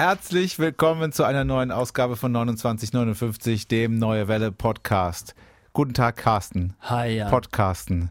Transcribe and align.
Herzlich 0.00 0.58
willkommen 0.58 1.12
zu 1.12 1.24
einer 1.24 1.44
neuen 1.44 1.70
Ausgabe 1.70 2.16
von 2.16 2.32
2959, 2.32 3.68
dem 3.68 3.98
Neue 3.98 4.28
Welle 4.28 4.50
Podcast. 4.50 5.34
Guten 5.74 5.92
Tag, 5.92 6.16
Carsten. 6.16 6.72
Hi, 6.80 7.18
ja. 7.18 7.28
Podcasten. 7.28 8.10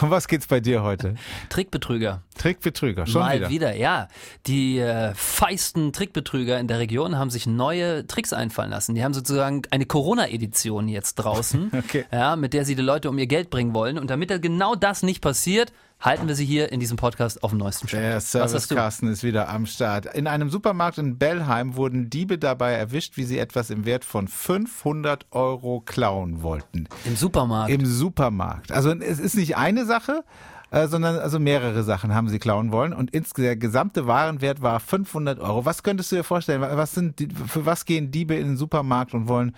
Um 0.00 0.08
was 0.08 0.28
geht's 0.28 0.46
bei 0.46 0.60
dir 0.60 0.82
heute? 0.82 1.16
Trickbetrüger. 1.50 2.22
Trickbetrüger, 2.38 3.06
schon 3.06 3.20
Mal 3.20 3.36
wieder. 3.36 3.50
wieder, 3.50 3.76
ja. 3.76 4.08
Die 4.46 4.78
äh, 4.78 5.12
feisten 5.14 5.92
Trickbetrüger 5.92 6.58
in 6.58 6.68
der 6.68 6.78
Region 6.78 7.18
haben 7.18 7.28
sich 7.28 7.46
neue 7.46 8.06
Tricks 8.06 8.32
einfallen 8.32 8.70
lassen. 8.70 8.94
Die 8.94 9.04
haben 9.04 9.12
sozusagen 9.12 9.60
eine 9.70 9.84
Corona-Edition 9.84 10.88
jetzt 10.88 11.16
draußen, 11.16 11.70
Okay. 11.84 12.06
ja, 12.10 12.34
mit 12.34 12.54
der 12.54 12.64
sie 12.64 12.76
die 12.76 12.80
Leute 12.82 13.10
um 13.10 13.18
ihr 13.18 13.26
Geld 13.26 13.50
bringen 13.50 13.74
wollen. 13.74 13.98
Und 13.98 14.08
damit 14.08 14.30
genau 14.40 14.74
das 14.74 15.02
nicht 15.02 15.20
passiert, 15.20 15.70
halten 16.00 16.28
wir 16.28 16.34
sie 16.34 16.44
hier 16.44 16.72
in 16.72 16.80
diesem 16.80 16.96
Podcast 16.96 17.42
auf 17.42 17.50
dem 17.50 17.58
neuesten 17.58 17.88
Stand. 17.88 18.02
Der 18.02 18.16
Was 18.16 18.30
Service 18.30 18.54
hast 18.54 18.70
du? 18.70 18.74
Carsten 18.74 19.08
ist 19.08 19.22
wieder 19.22 19.48
am 19.48 19.66
Start. 19.66 20.06
In 20.06 20.26
einem 20.26 20.50
Supermarkt 20.50 20.98
in 20.98 21.18
Bellheim 21.18 21.76
wurden 21.76 22.10
Diebe 22.10 22.38
dabei 22.38 22.72
erwischt, 22.72 23.16
wie 23.16 23.24
sie 23.24 23.38
etwas 23.38 23.70
im 23.70 23.84
Wert 23.84 24.04
von 24.04 24.28
500 24.28 25.26
Euro 25.30 25.80
klauen 25.80 26.42
wollten. 26.42 26.88
Im 27.04 27.16
Supermarkt. 27.16 27.70
Im 27.70 27.84
Supermarkt. 27.84 28.72
Also 28.72 28.90
es 28.92 29.18
ist 29.18 29.36
nicht 29.36 29.56
eine 29.56 29.84
Sache, 29.84 30.24
äh, 30.70 30.86
sondern 30.86 31.18
also 31.18 31.38
mehrere 31.38 31.82
Sachen 31.82 32.14
haben 32.14 32.28
sie 32.28 32.38
klauen 32.38 32.72
wollen 32.72 32.92
und 32.92 33.10
der 33.36 33.56
gesamte 33.56 34.06
Warenwert 34.06 34.62
war 34.62 34.80
500 34.80 35.40
Euro. 35.40 35.64
Was 35.64 35.82
könntest 35.82 36.12
du 36.12 36.16
dir 36.16 36.24
vorstellen? 36.24 36.62
Was 36.62 36.92
sind 36.92 37.20
für 37.46 37.66
was 37.66 37.84
gehen 37.84 38.10
Diebe 38.10 38.34
in 38.36 38.48
den 38.48 38.56
Supermarkt 38.56 39.12
und 39.14 39.28
wollen 39.28 39.54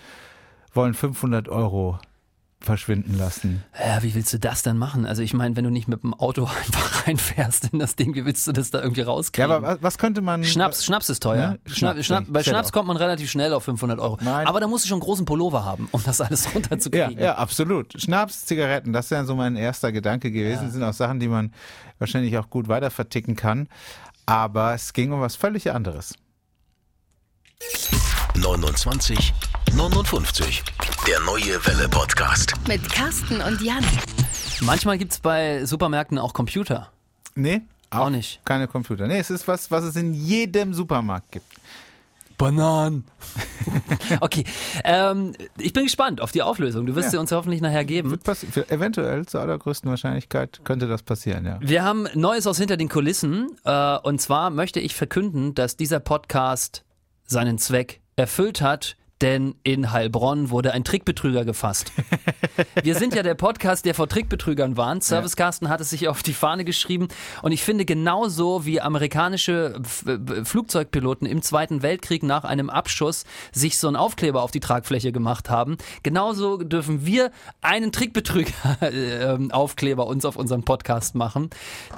wollen 0.75 0.95
500 0.95 1.49
Euro 1.49 1.99
verschwinden 2.65 3.17
lassen? 3.19 3.63
Ja, 3.79 4.03
wie 4.03 4.15
willst 4.15 4.33
du 4.33 4.39
das 4.39 4.63
denn 4.63 4.79
machen? 4.79 5.05
Also 5.07 5.23
ich 5.23 5.35
meine, 5.35 5.57
wenn 5.57 5.65
du 5.65 5.71
nicht 5.71 5.89
mit 5.89 6.03
dem 6.03 6.15
Auto 6.15 6.45
einfach 6.65 7.07
reinfährst 7.07 7.73
in 7.73 7.79
das 7.79 7.97
Ding, 7.97 8.15
wie 8.15 8.25
willst 8.25 8.47
du 8.47 8.53
das 8.53 8.71
da 8.71 8.81
irgendwie 8.81 9.01
Ja, 9.03 9.07
rauskriegen? 9.09 9.51
aber 9.51 9.79
was, 9.83 9.99
könnte 9.99 10.21
man 10.21 10.45
Schnaps, 10.45 10.85
Schnaps 10.85 11.09
ist 11.11 11.23
teuer. 11.23 11.37
Ja, 11.37 11.73
Schnaps, 11.73 11.77
Schnaps, 11.79 12.07
Schnaps, 12.07 12.27
bei 12.33 12.43
Schnaps 12.43 12.73
kommt 12.73 12.89
man 12.89 12.97
relativ 12.97 13.31
schnell 13.31 13.53
auf 13.53 13.65
500 13.65 13.99
Euro. 13.99 14.19
Nein. 14.21 14.47
Aber 14.47 14.61
da 14.61 14.67
musst 14.69 14.85
du 14.85 14.89
schon 14.89 14.97
einen 14.97 15.03
großen 15.05 15.25
Pullover 15.25 15.65
haben, 15.65 15.89
um 15.93 16.03
das 16.05 16.21
alles 16.21 16.45
Ja, 16.47 16.51
runterzukriegen. 16.53 17.19
ja, 17.19 17.35
absolut. 17.37 18.01
Schnaps, 18.01 18.45
Zigaretten, 18.47 18.93
das 18.93 19.11
wäre 19.11 19.25
so 19.27 19.35
mein 19.35 19.57
erster 19.57 19.93
Gedanke 19.93 20.31
gewesen. 20.31 20.65
Ja. 20.67 20.71
Sind 20.71 20.83
auch 20.83 20.93
Sachen, 20.95 21.21
die 21.21 21.29
man 21.29 21.53
wahrscheinlich 21.99 22.37
auch 22.39 22.51
gut 22.51 22.69
weiter 22.69 22.91
verticken 22.91 23.37
kann. 23.37 23.69
Aber 24.27 24.75
es 24.75 24.93
ging 24.93 25.13
um 25.13 25.21
was 25.21 25.35
völlig 25.37 25.73
anderes. 25.73 26.15
29 28.37 29.33
59. 29.75 30.63
Der 31.07 31.21
neue 31.21 31.65
Welle 31.67 31.89
Podcast. 31.89 32.55
Mit 32.69 32.83
Carsten 32.93 33.41
und 33.41 33.61
Jan. 33.61 33.85
Manchmal 34.61 34.99
gibt's 34.99 35.19
bei 35.19 35.65
Supermärkten 35.65 36.19
auch 36.19 36.33
Computer. 36.35 36.91
Nee, 37.35 37.63
Auch 37.91 38.11
nicht. 38.11 38.41
Keine 38.45 38.69
Computer. 38.69 39.07
Nee, 39.07 39.19
es 39.19 39.31
ist 39.31 39.47
was, 39.49 39.71
was 39.71 39.85
es 39.85 39.97
in 39.97 40.15
jedem 40.15 40.73
Supermarkt 40.75 41.33
gibt. 41.33 41.47
Bananen. 42.39 43.05
okay, 44.21 44.45
ähm, 44.85 45.35
ich 45.59 45.73
bin 45.73 45.85
gespannt 45.85 46.21
auf 46.21 46.33
die 46.33 46.43
Auflösung. 46.43 46.87
Du 46.87 46.95
wirst 46.97 47.07
Ja. 47.07 47.11
sie 47.13 47.19
uns 47.19 47.31
hoffentlich 47.33 47.61
nachher 47.61 47.85
geben. 47.85 48.11
Wird 48.11 48.23
passi- 48.25 48.51
für- 48.51 48.69
eventuell 48.71 49.27
zur 49.27 49.41
allergrößten 49.43 49.89
Wahrscheinlichkeit 49.91 50.61
könnte 50.65 50.89
das 50.89 51.03
passieren, 51.03 51.45
ja. 51.47 51.59
Wir 51.61 51.85
haben 51.85 52.09
Neues 52.15 52.47
aus 52.47 52.59
hinter 52.59 52.77
den 52.77 52.89
Kulissen. 52.89 53.57
Äh, 53.65 53.99
und 53.99 54.21
zwar 54.21 54.51
möchte 54.51 54.81
ich 54.81 54.95
verkünden, 54.95 55.55
dass 55.55 55.77
dieser 55.77 56.01
Podcast 56.01 56.85
seinen 57.27 57.59
Zweck 57.59 58.01
erfüllt 58.17 58.61
hat. 58.63 58.97
Denn 59.23 59.55
in 59.63 59.91
Heilbronn 59.93 60.51
wurde 60.51 60.73
ein 60.73 60.83
Trickbetrüger 60.83 61.45
gefasst. 61.45 61.93
Wir 62.83 62.97
sind 62.97 63.15
ja 63.15 63.23
der 63.23 63.35
Podcast, 63.35 63.85
der 63.85 63.95
vor 63.95 64.09
Trickbetrügern 64.09 64.77
warnt. 64.77 65.05
Service 65.05 65.37
Carsten 65.37 65.69
hat 65.69 65.81
es 65.81 65.91
sich 65.91 66.09
auf 66.09 66.25
die 66.25 66.33
Fahne 66.33 66.65
geschrieben. 66.65 67.07
Und 67.41 67.53
ich 67.53 67.63
finde, 67.63 67.85
genauso 67.85 68.67
wie 68.67 68.81
amerikanische 68.81 69.81
F 69.81 70.05
äh, 70.07 70.45
Flugzeugpiloten 70.45 71.29
im 71.29 71.41
Zweiten 71.41 71.83
Weltkrieg 71.83 72.25
nach 72.25 72.43
einem 72.43 72.69
Abschuss 72.69 73.23
sich 73.53 73.79
so 73.79 73.87
einen 73.87 73.95
Aufkleber 73.95 74.43
auf 74.43 74.51
die 74.51 74.59
Tragfläche 74.59 75.13
gemacht 75.13 75.51
haben, 75.51 75.77
genauso 76.03 76.57
dürfen 76.57 77.07
wir 77.07 77.31
einen 77.61 77.93
Trickbetrüger-Aufkleber 77.93 80.05
uns 80.09 80.25
auf 80.25 80.35
unseren 80.35 80.65
Podcast 80.65 81.15
machen. 81.15 81.51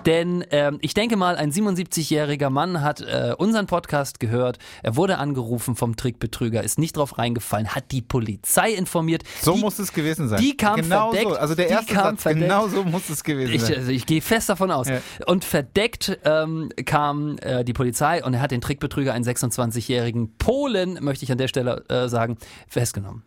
Denn 0.04 0.44
ähm, 0.50 0.76
ich 0.82 0.92
denke 0.92 1.16
mal, 1.16 1.36
ein 1.36 1.50
77-jähriger 1.50 2.50
Mann 2.50 2.82
hat 2.82 3.00
äh, 3.00 3.34
unseren 3.38 3.66
Podcast 3.66 4.20
gehört. 4.20 4.58
Er 4.82 4.96
wurde 4.96 5.16
angerufen 5.16 5.74
vom 5.74 5.96
Trickbetrüger, 5.96 6.62
ist 6.62 6.78
nicht 6.78 6.98
drauf 6.98 7.13
reingefallen, 7.18 7.68
hat 7.74 7.90
die 7.92 8.02
Polizei 8.02 8.72
informiert. 8.72 9.22
So 9.40 9.54
die, 9.54 9.60
muss 9.60 9.78
es 9.78 9.92
gewesen 9.92 10.28
sein. 10.28 10.40
die 10.40 10.56
kam 10.56 10.76
genau 10.76 11.10
verdeckt. 11.12 11.30
So. 11.32 11.38
Also 11.38 11.54
der 11.54 11.68
erste 11.68 11.94
Satz, 11.94 12.22
verdeckt. 12.22 12.44
genau 12.44 12.68
so 12.68 12.84
muss 12.84 13.08
es 13.10 13.24
gewesen 13.24 13.52
Ich, 13.52 13.62
sein. 13.62 13.76
also 13.76 13.90
ich 13.90 14.06
gehe 14.06 14.20
fest 14.20 14.48
davon 14.48 14.70
aus. 14.70 14.88
Ja. 14.88 15.00
Und 15.26 15.44
verdeckt 15.44 16.18
ähm, 16.24 16.70
kam 16.84 17.38
äh, 17.38 17.64
die 17.64 17.72
Polizei 17.72 18.24
und 18.24 18.34
er 18.34 18.40
hat 18.40 18.50
den 18.50 18.60
Trickbetrüger, 18.60 19.12
einen 19.12 19.24
26-jährigen 19.24 20.36
Polen, 20.38 20.98
möchte 21.02 21.24
ich 21.24 21.32
an 21.32 21.38
der 21.38 21.48
Stelle 21.48 21.84
äh, 21.88 22.08
sagen, 22.08 22.36
festgenommen. 22.68 23.22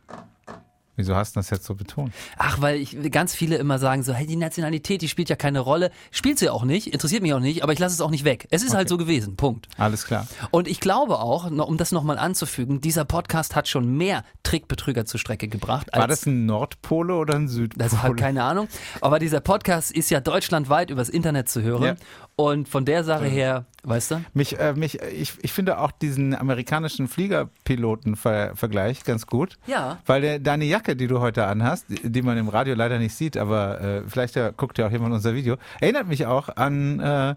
Wieso 0.98 1.16
hast 1.16 1.36
du 1.36 1.40
das 1.40 1.52
jetzt 1.52 1.64
so 1.64 1.76
betont? 1.76 2.12
Ach, 2.38 2.60
weil 2.60 2.78
ich 2.82 2.98
ganz 3.12 3.34
viele 3.34 3.56
immer 3.58 3.78
sagen 3.80 4.04
so, 4.04 4.14
hey, 4.14 4.26
die 4.26 4.36
Nationalität, 4.36 5.02
die 5.02 5.08
spielt 5.08 5.30
ja 5.30 5.36
keine 5.36 5.60
Rolle. 5.60 5.92
Spielt 6.12 6.40
sie 6.40 6.50
auch 6.50 6.64
nicht, 6.64 6.88
interessiert 6.88 7.22
mich 7.22 7.34
auch 7.34 7.40
nicht, 7.40 7.64
aber 7.64 7.72
ich 7.72 7.80
lasse 7.80 7.94
es 7.94 8.02
auch 8.02 8.10
nicht 8.10 8.26
weg. 8.26 8.48
Es 8.50 8.64
ist 8.64 8.74
halt 8.74 8.90
so 8.90 8.98
gewesen, 8.98 9.36
Punkt. 9.36 9.68
Alles 9.78 10.06
klar. 10.06 10.28
Und 10.52 10.68
ich 10.68 10.80
glaube 10.80 11.20
auch, 11.20 11.50
um 11.50 11.78
das 11.78 11.92
nochmal 11.92 12.18
anzufügen, 12.18 12.82
dieser 12.82 13.06
Podcast 13.06 13.56
hat 13.56 13.68
schon 13.68 13.96
mehr 13.96 14.24
Trickbetrüger 14.42 15.06
zur 15.06 15.20
Strecke 15.20 15.48
gebracht. 15.48 15.88
War 15.94 16.08
das 16.08 16.26
ein 16.26 16.48
Nordpole 16.48 17.16
oder 17.16 17.36
ein 17.36 17.48
Südpole? 17.48 17.90
Das 17.90 18.02
hat 18.02 18.18
keine 18.18 18.44
Ahnung. 18.44 18.68
Aber 19.00 19.20
dieser 19.20 19.40
Podcast 19.40 19.92
ist 19.92 20.10
ja 20.10 20.20
deutschlandweit 20.20 20.90
übers 20.90 21.10
Internet 21.10 21.48
zu 21.48 21.62
hören. 21.62 21.84
Ja. 21.84 21.96
Und 22.40 22.70
von 22.70 22.86
der 22.86 23.04
Sache 23.04 23.26
her, 23.26 23.66
weißt 23.84 24.12
du? 24.12 24.24
Mich, 24.36 24.60
äh, 24.60 24.74
mich, 24.74 25.02
ich, 25.02 25.34
ich 25.42 25.52
finde 25.52 25.80
auch 25.80 25.92
diesen 25.92 26.36
amerikanischen 26.36 27.08
Fliegerpiloten-Vergleich 27.08 29.04
ganz 29.04 29.26
gut. 29.26 29.58
Ja. 29.66 29.98
Weil 30.06 30.22
der, 30.22 30.38
deine 30.38 30.66
Jacke, 30.66 30.96
die 30.96 31.08
du 31.08 31.20
heute 31.20 31.48
anhast, 31.48 31.88
die, 31.90 32.12
die 32.12 32.22
man 32.22 32.38
im 32.38 32.48
Radio 32.48 32.76
leider 32.76 33.00
nicht 33.00 33.16
sieht, 33.16 33.38
aber 33.38 33.82
äh, 33.82 34.02
vielleicht 34.08 34.36
ja, 34.36 34.52
guckt 34.52 34.78
ja 34.78 34.86
auch 34.86 34.92
jemand 34.92 35.16
unser 35.16 35.34
Video, 35.34 35.58
erinnert 35.82 36.08
mich 36.08 36.28
auch 36.28 36.50
an, 36.56 37.00
äh, 37.00 37.34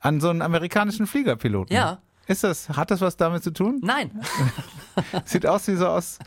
an 0.00 0.20
so 0.22 0.30
einen 0.30 0.40
amerikanischen 0.40 1.06
Fliegerpiloten. 1.06 1.76
Ja. 1.76 1.98
Ist 2.30 2.44
das, 2.44 2.68
hat 2.68 2.92
das 2.92 3.00
was 3.00 3.16
damit 3.16 3.42
zu 3.42 3.50
tun? 3.52 3.80
Nein. 3.82 4.12
Sieht 5.24 5.46
aus 5.46 5.66
wie 5.66 5.74
so 5.74 5.88
aus, 5.88 6.20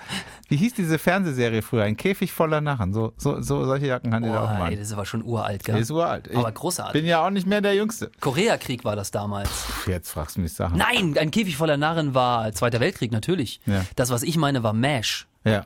wie 0.49 0.57
hieß 0.57 0.73
diese 0.73 0.99
Fernsehserie 0.99 1.61
früher? 1.61 1.83
Ein 1.83 1.95
Käfig 1.95 2.33
voller 2.33 2.59
Narren. 2.59 2.93
So, 2.93 3.13
so, 3.15 3.41
so 3.41 3.63
solche 3.63 3.87
Jacken 3.87 4.13
haben 4.13 4.23
die 4.23 4.29
da 4.29 4.43
auch 4.43 4.57
mal. 4.59 4.69
ey, 4.69 4.75
das 4.75 4.87
ist 4.87 4.93
aber 4.93 5.05
schon 5.05 5.23
uralt, 5.23 5.63
gell? 5.63 5.77
ist 5.77 5.91
uralt. 5.91 6.27
Ich 6.27 6.37
Aber 6.37 6.51
großartig. 6.51 6.91
bin 6.91 7.05
ja 7.05 7.25
auch 7.25 7.29
nicht 7.29 7.47
mehr 7.47 7.61
der 7.61 7.73
Jüngste. 7.75 8.11
Koreakrieg 8.19 8.83
war 8.83 8.97
das 8.97 9.11
damals. 9.11 9.47
Pff, 9.49 9.87
Jetzt 9.87 10.09
fragst 10.11 10.35
du 10.35 10.41
mich 10.41 10.51
Sachen. 10.51 10.77
Nein, 10.77 11.17
ein 11.17 11.31
Käfig 11.31 11.55
voller 11.55 11.77
Narren 11.77 12.13
war 12.13 12.51
Zweiter 12.51 12.81
Weltkrieg, 12.81 13.13
natürlich. 13.13 13.61
Ja. 13.65 13.85
Das, 13.95 14.09
was 14.09 14.23
ich 14.23 14.35
meine, 14.35 14.61
war 14.61 14.73
MASH. 14.73 15.25
Ja. 15.45 15.65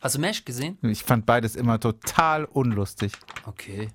Hast 0.00 0.14
du 0.14 0.20
MASH 0.20 0.44
gesehen? 0.44 0.78
Ich 0.82 1.02
fand 1.02 1.26
beides 1.26 1.56
immer 1.56 1.80
total 1.80 2.44
unlustig. 2.44 3.14
Okay. 3.46 3.88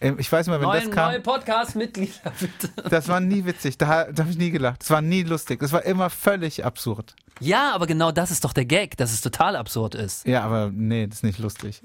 Ähm, 0.00 0.16
Ich 0.18 0.30
weiß 0.30 0.46
mal, 0.48 0.60
wenn 0.60 0.68
Neue, 0.68 0.80
das 0.82 0.90
kam, 0.90 1.10
neue 1.12 1.20
Podcast-Mitglieder, 1.20 2.32
bitte. 2.40 2.88
das 2.88 3.08
war 3.08 3.20
nie 3.20 3.44
witzig. 3.44 3.78
Da, 3.78 4.04
da 4.04 4.22
habe 4.22 4.30
ich 4.30 4.38
nie 4.38 4.50
gelacht. 4.50 4.82
Das 4.82 4.90
war 4.90 5.00
nie 5.02 5.22
lustig. 5.22 5.60
Das 5.60 5.72
war 5.72 5.84
immer 5.84 6.10
völlig 6.10 6.64
absurd. 6.64 7.14
Ja, 7.40 7.72
aber 7.74 7.86
genau 7.86 8.10
das 8.12 8.30
ist 8.30 8.44
doch 8.44 8.52
der 8.52 8.64
Gag, 8.64 8.96
dass 8.96 9.12
es 9.12 9.20
total 9.20 9.56
absurd 9.56 9.94
ist. 9.94 10.26
Ja, 10.26 10.42
aber 10.42 10.70
nee, 10.72 11.06
das 11.06 11.18
ist 11.18 11.22
nicht 11.24 11.38
lustig. 11.38 11.82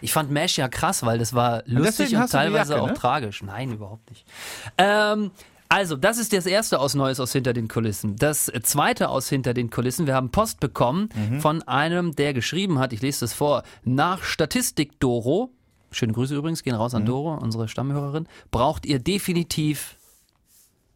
Ich 0.00 0.12
fand 0.12 0.30
MASH 0.32 0.58
ja 0.58 0.68
krass, 0.68 1.04
weil 1.06 1.18
das 1.18 1.34
war 1.34 1.62
lustig 1.66 2.14
und 2.16 2.24
die 2.24 2.30
teilweise 2.32 2.72
Jacke, 2.72 2.82
auch 2.82 2.88
ne? 2.88 2.94
tragisch. 2.94 3.42
Nein, 3.42 3.72
überhaupt 3.72 4.10
nicht. 4.10 4.24
Ähm, 4.76 5.30
also, 5.68 5.96
das 5.96 6.18
ist 6.18 6.32
das 6.32 6.46
erste 6.46 6.80
aus 6.80 6.94
Neues 6.94 7.20
aus 7.20 7.30
hinter 7.32 7.52
den 7.52 7.68
Kulissen. 7.68 8.16
Das 8.16 8.50
zweite 8.62 9.08
aus 9.10 9.28
hinter 9.28 9.54
den 9.54 9.70
Kulissen. 9.70 10.06
Wir 10.06 10.14
haben 10.14 10.30
Post 10.30 10.58
bekommen 10.60 11.10
Mhm. 11.14 11.40
von 11.40 11.62
einem, 11.68 12.16
der 12.16 12.32
geschrieben 12.34 12.78
hat, 12.80 12.92
ich 12.92 13.02
lese 13.02 13.20
das 13.20 13.34
vor, 13.34 13.62
nach 13.84 14.24
Statistik 14.24 14.98
Doro, 14.98 15.50
schöne 15.90 16.12
Grüße 16.12 16.34
übrigens, 16.34 16.62
gehen 16.62 16.74
raus 16.74 16.94
an 16.94 17.02
Mhm. 17.02 17.06
Doro, 17.06 17.34
unsere 17.34 17.68
Stammhörerin, 17.68 18.26
braucht 18.50 18.86
ihr 18.86 18.98
definitiv 18.98 19.96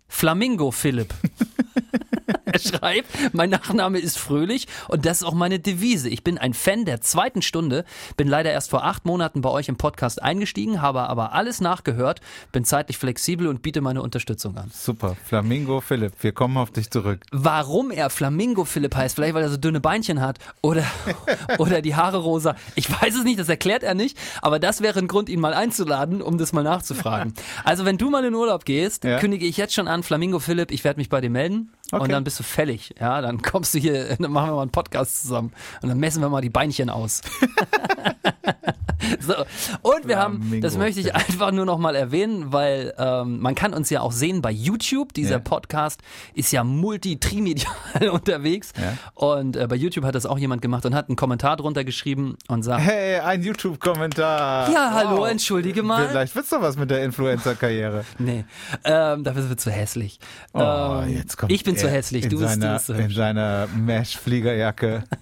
Flamingo 0.08 0.70
Philipp. 0.70 1.14
Er 2.52 2.58
schreibt, 2.78 3.08
mein 3.34 3.50
Nachname 3.50 3.99
ist 3.99 4.19
Fröhlich 4.19 4.66
und 4.88 5.06
das 5.06 5.19
ist 5.19 5.25
auch 5.25 5.34
meine 5.34 5.58
Devise. 5.58 6.08
Ich 6.08 6.22
bin 6.25 6.38
ein 6.38 6.54
Fan 6.54 6.84
der 6.84 7.00
zweiten 7.00 7.43
Stunde, 7.43 7.84
bin 8.16 8.28
leider 8.28 8.50
erst 8.50 8.70
vor 8.70 8.84
acht 8.84 9.04
Monaten 9.06 9.40
bei 9.40 9.50
euch 9.50 9.69
im 9.69 9.76
Podcast 9.76 10.22
eingestiegen, 10.22 10.82
habe 10.82 11.02
aber 11.08 11.32
alles 11.32 11.60
nachgehört, 11.60 12.20
bin 12.52 12.64
zeitlich 12.64 12.99
flexibel 12.99 13.46
und 13.46 13.62
biete 13.62 13.81
meine 13.81 14.02
Unterstützung 14.02 14.56
an. 14.56 14.70
Super. 14.75 15.16
Flamingo 15.25 15.81
Philipp, 15.81 16.12
wir 16.20 16.32
kommen 16.32 16.56
auf 16.56 16.70
dich 16.70 16.90
zurück. 16.90 17.20
Warum 17.32 17.90
er 17.90 18.10
Flamingo 18.10 18.64
Philipp 18.64 18.94
heißt, 18.94 19.14
vielleicht 19.14 19.34
weil 19.34 19.43
er 19.43 19.50
so 19.50 19.56
dünne 19.56 19.81
Beinchen 19.81 20.20
hat 20.20 20.38
oder, 20.60 20.84
oder 21.58 21.82
die 21.82 21.94
Haare 21.94 22.19
rosa. 22.19 22.56
Ich 22.75 22.90
weiß 22.90 23.16
es 23.16 23.25
nicht, 23.25 23.38
das 23.38 23.48
erklärt 23.48 23.82
er 23.82 23.94
nicht, 23.94 24.19
aber 24.43 24.58
das 24.58 24.81
wäre 24.82 24.98
ein 24.98 25.08
Grund, 25.08 25.28
ihn 25.28 25.40
mal 25.40 25.55
einzuladen, 25.55 26.22
um 26.22 26.38
das 26.38 26.52
mal 26.52 26.62
nachzufragen. 26.62 27.34
Also 27.64 27.84
wenn 27.84 27.96
du 27.98 28.10
mal 28.10 28.25
in 28.25 28.34
Urlaub 28.34 28.64
gehst, 28.64 29.05
Ja. 29.05 29.19
kündige 29.19 29.46
ich 29.46 29.56
jetzt 29.56 29.75
schon 29.75 29.87
an, 29.88 30.02
Flamingo 30.02 30.38
Philipp, 30.38 30.70
ich 30.70 30.84
werde 30.84 30.98
mich 31.00 31.08
bei 31.08 31.20
dir 31.20 31.31
melden 31.31 31.70
Okay. 31.92 32.02
und 32.04 32.10
dann 32.12 32.24
bist 32.24 32.38
du 32.40 32.42
fällig. 32.42 32.94
Ja, 32.98 33.20
dann 33.20 33.42
kommst 33.42 33.74
du 33.74 33.78
hier, 33.78 34.16
dann 34.18 34.32
machen 34.32 34.48
wir 34.50 34.54
mal 34.56 34.62
einen 34.62 34.70
Podcast 34.72 35.22
zusammen 35.22 35.52
und 35.82 35.88
dann 35.90 35.98
messen 35.98 36.20
wir 36.22 36.28
mal 36.30 36.40
die 36.40 36.50
Beinchen 36.50 36.88
aus. 36.90 37.20
so. 39.20 39.34
Und 39.82 40.06
wir 40.08 40.18
haben, 40.18 40.60
das 40.60 40.76
möchte 40.76 41.00
ich 41.00 41.14
einfach 41.14 41.50
nur 41.52 41.64
noch 41.66 41.78
mal 41.78 41.94
erwähnen, 41.94 42.52
weil 42.52 42.94
ähm, 42.98 43.40
man 43.40 43.54
kann 43.54 43.74
uns 43.74 43.90
ja 43.90 44.00
auch 44.00 44.12
sehen 44.12 44.42
bei 44.42 44.50
YouTube. 44.50 45.12
Dieser 45.12 45.32
Ja. 45.32 45.38
Podcast 45.40 46.00
ist 46.34 46.52
ja 46.52 46.64
multi-trimedial 46.64 47.72
unterwegs. 48.10 48.72
Ja. 48.80 48.94
Und 49.14 49.56
äh, 49.56 49.66
bei 49.66 49.76
YouTube 49.76 50.04
hat 50.04 50.14
das 50.14 50.24
auch 50.26 50.38
jemand 50.38 50.62
gemacht 50.62 50.86
und 50.86 50.94
hat 50.94 51.08
einen 51.08 51.16
Kommentar 51.16 51.56
drunter 51.56 51.84
geschrieben 51.84 52.36
und 52.48 52.62
sagt, 52.62 52.82
Hey, 52.84 53.18
ein 53.18 53.42
YouTube-Kommentar. 53.42 54.70
ja, 54.72 54.90
hallo, 54.94 55.18
Wow. 55.18 55.28
entschuldige 55.28 55.82
mal. 55.82 56.08
Vielleicht 56.08 56.34
wird's 56.34 56.50
doch 56.50 56.62
was 56.62 56.76
mit 56.76 56.90
der 56.90 57.02
Influencer-Karriere. 57.04 58.04
Nee, 58.18 58.44
ähm, 58.84 59.24
dafür 59.24 59.48
wird 59.48 59.60
zu 59.60 59.70
hässlich. 59.70 60.20
Oh, 60.54 60.60
ähm, 61.04 61.08
jetzt 61.16 61.36
kommt 61.36 61.52
ich 61.52 61.64
bin 61.64 61.76
zu 61.82 61.88
er 61.88 61.93
hässlich, 61.93 62.29
du 62.29 62.38
bist, 62.38 62.56
du 62.56 62.61
seiner, 62.61 62.75
bist 62.75 62.87
so 62.87 62.94
in 62.94 63.11
seiner 63.11 63.67
Mesh-Fliegerjacke. 63.69 65.05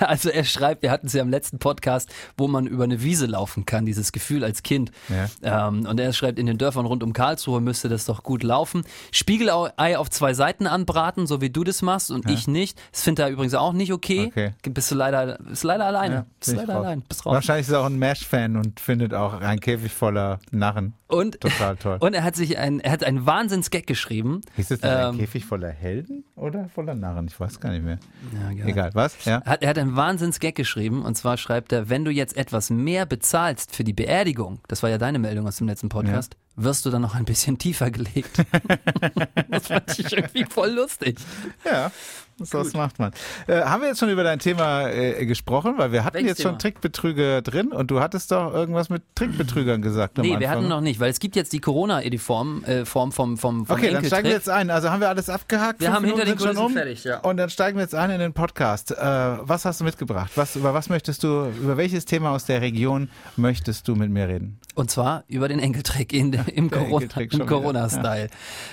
Also 0.00 0.28
er 0.28 0.44
schreibt, 0.44 0.82
wir 0.82 0.92
hatten 0.92 1.08
es 1.08 1.12
ja 1.12 1.22
im 1.22 1.28
letzten 1.28 1.58
Podcast, 1.58 2.08
wo 2.36 2.46
man 2.46 2.68
über 2.68 2.84
eine 2.84 3.02
Wiese 3.02 3.26
laufen 3.26 3.66
kann, 3.66 3.84
dieses 3.84 4.12
Gefühl 4.12 4.44
als 4.44 4.62
Kind. 4.62 4.92
Ähm, 5.42 5.86
und 5.86 5.98
er 5.98 6.12
schreibt, 6.12 6.38
in 6.38 6.46
den 6.46 6.56
Dörfern 6.56 6.86
rund 6.86 7.02
um 7.02 7.12
Karlsruhe 7.12 7.60
müsste 7.60 7.88
das 7.88 8.04
doch 8.04 8.22
gut 8.22 8.44
laufen. 8.44 8.84
Spiegelei 9.10 9.98
auf 9.98 10.08
zwei 10.08 10.34
Seiten 10.34 10.68
anbraten, 10.68 11.26
so 11.26 11.40
wie 11.40 11.50
du 11.50 11.64
das 11.64 11.82
machst 11.82 12.12
und 12.12 12.30
ich 12.30 12.46
nicht. 12.46 12.80
Das 12.92 13.02
findet 13.02 13.24
er 13.24 13.30
übrigens 13.30 13.54
auch 13.54 13.72
nicht 13.72 13.92
okay. 13.92 14.26
Okay. 14.28 14.52
Bist 14.70 14.90
du 14.92 14.94
leider, 14.94 15.38
bist 15.38 15.64
leider 15.64 15.86
alleine. 15.86 16.14
Ja, 16.14 16.26
bist 16.38 16.56
leider 16.56 16.76
allein. 16.76 17.02
Bist. 17.02 17.24
Wahrscheinlich 17.24 17.66
ist 17.66 17.72
er 17.72 17.80
auch 17.80 17.86
ein 17.86 17.98
Mesh-Fan 17.98 18.56
und 18.56 18.78
findet 18.78 19.14
auch 19.14 19.40
ein 19.40 19.58
Käfig 19.58 19.92
voller 19.92 20.38
Narren. 20.52 20.94
Und, 21.08 21.40
Total 21.40 21.76
toll. 21.76 21.96
und 22.00 22.12
er 22.14 22.22
hat 22.22 22.36
sich 22.36 22.58
ein, 22.58 22.80
er 22.80 22.92
hat 22.92 23.02
einen 23.02 23.24
Wahnsinns-Gag 23.24 23.86
geschrieben. 23.86 24.42
Hieß 24.56 24.70
es 24.72 24.80
denn 24.80 24.90
ein 24.90 25.14
Ähm, 25.14 25.18
Käfig 25.18 25.46
voller 25.46 25.70
Helden 25.70 26.24
oder 26.36 26.68
voller 26.68 26.94
Narren? 26.94 27.26
Ich 27.28 27.40
weiß 27.40 27.60
gar 27.60 27.70
nicht 27.72 27.82
mehr. 27.82 27.98
Ja, 28.34 28.50
egal. 28.50 28.68
Egal, 28.68 28.90
was? 28.92 29.24
Ja. 29.24 29.42
Hat, 29.44 29.62
er 29.62 29.70
hat 29.70 29.78
einen 29.78 29.96
Wahnsinns-Gag 29.96 30.54
geschrieben 30.54 31.02
und 31.02 31.16
zwar 31.16 31.38
schreibt 31.38 31.72
er, 31.72 31.88
wenn 31.88 32.04
du 32.04 32.10
jetzt 32.10 32.36
etwas 32.36 32.68
mehr 32.68 33.06
bezahlst 33.06 33.74
für 33.74 33.84
die 33.84 33.94
Beerdigung, 33.94 34.60
das 34.68 34.82
war 34.82 34.90
ja 34.90 34.98
deine 34.98 35.18
Meldung 35.18 35.46
aus 35.48 35.56
dem 35.56 35.66
letzten 35.66 35.88
Podcast, 35.88 36.36
wirst 36.56 36.84
du 36.84 36.90
dann 36.90 37.00
noch 37.02 37.14
ein 37.14 37.24
bisschen 37.24 37.56
tiefer 37.56 37.90
gelegt. 37.90 38.44
das 39.50 39.68
fand 39.68 39.98
ich 39.98 40.12
irgendwie 40.12 40.44
voll 40.44 40.70
lustig. 40.72 41.18
Ja, 41.64 41.90
so 42.40 42.58
was 42.58 42.72
macht 42.74 42.98
man. 42.98 43.12
Äh, 43.46 43.62
haben 43.62 43.82
wir 43.82 43.88
jetzt 43.88 44.00
schon 44.00 44.08
über 44.10 44.22
dein 44.24 44.38
Thema 44.38 44.88
äh, 44.88 45.26
gesprochen? 45.26 45.74
Weil 45.76 45.92
wir 45.92 46.04
hatten 46.04 46.14
Welches 46.14 46.30
jetzt 46.30 46.42
schon 46.42 46.52
Thema? 46.52 46.58
Trickbetrüger 46.58 47.42
drin 47.42 47.72
und 47.72 47.90
du 47.90 48.00
hattest 48.00 48.30
doch 48.32 48.52
irgendwas 48.52 48.90
mit 48.90 49.02
Trickbetrügern 49.14 49.82
gesagt. 49.82 50.18
Nee, 50.18 50.38
wir 50.38 50.50
hatten 50.50 50.68
noch 50.68 50.80
nicht, 50.80 51.00
weil 51.00 51.10
es 51.10 51.20
gibt 51.20 51.36
jetzt 51.36 51.52
die 51.52 51.60
Corona-Ediform 51.60 52.64
äh, 52.64 52.84
Form 52.84 53.12
vom, 53.12 53.36
vom, 53.36 53.66
vom 53.66 53.76
Okay, 53.76 53.90
dann 53.90 54.04
steigen 54.04 54.26
wir 54.28 54.34
jetzt 54.34 54.48
ein. 54.48 54.70
Also 54.70 54.90
haben 54.90 55.00
wir 55.00 55.08
alles 55.08 55.28
abgehakt. 55.28 55.80
Wir 55.80 55.92
haben 55.92 56.04
hinter 56.04 56.24
den 56.24 56.38
schon 56.38 56.48
Kulissen 56.48 56.64
um. 56.64 56.72
fertig, 56.72 57.04
ja. 57.04 57.18
Und 57.20 57.36
dann 57.36 57.50
steigen 57.50 57.76
wir 57.76 57.82
jetzt 57.82 57.94
ein 57.94 58.10
in 58.10 58.18
den 58.20 58.32
Podcast. 58.32 58.92
Äh, 58.92 58.96
was 58.96 59.64
hast 59.64 59.80
du 59.80 59.84
mitgebracht? 59.84 60.32
Was, 60.34 60.56
über 60.56 60.74
was 60.74 60.88
möchtest 60.88 61.22
du, 61.24 61.46
über 61.60 61.76
welches 61.76 62.04
Thema 62.04 62.30
aus 62.30 62.44
der 62.44 62.60
Region 62.60 63.08
möchtest 63.36 63.88
du 63.88 63.94
mit 63.94 64.10
mir 64.10 64.28
reden? 64.28 64.58
Und 64.74 64.90
zwar 64.90 65.24
über 65.26 65.48
den 65.48 65.58
Enkeltrick 65.58 66.12
in, 66.12 66.32
im 66.54 66.70
der 66.70 66.78
Corona- 66.78 67.28
schon 67.30 67.46
Corona-Style. 67.46 68.28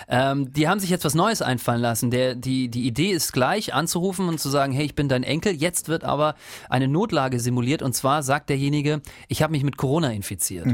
Ähm, 0.07 0.53
die 0.53 0.67
haben 0.67 0.79
sich 0.79 0.89
jetzt 0.89 1.03
was 1.03 1.15
Neues 1.15 1.41
einfallen 1.41 1.81
lassen. 1.81 2.11
Der, 2.11 2.35
die, 2.35 2.67
die 2.67 2.85
Idee 2.85 3.09
ist 3.11 3.33
gleich, 3.33 3.54
anzurufen 3.73 4.27
und 4.27 4.39
zu 4.39 4.49
sagen, 4.49 4.73
hey, 4.73 4.85
ich 4.85 4.95
bin 4.95 5.09
dein 5.09 5.23
Enkel. 5.23 5.53
Jetzt 5.53 5.87
wird 5.87 6.03
aber 6.03 6.35
eine 6.69 6.87
Notlage 6.87 7.39
simuliert. 7.39 7.81
Und 7.81 7.93
zwar 7.93 8.23
sagt 8.23 8.49
derjenige, 8.49 9.01
ich 9.27 9.41
habe 9.41 9.51
mich 9.51 9.63
mit 9.63 9.77
Corona 9.77 10.11
infiziert. 10.11 10.65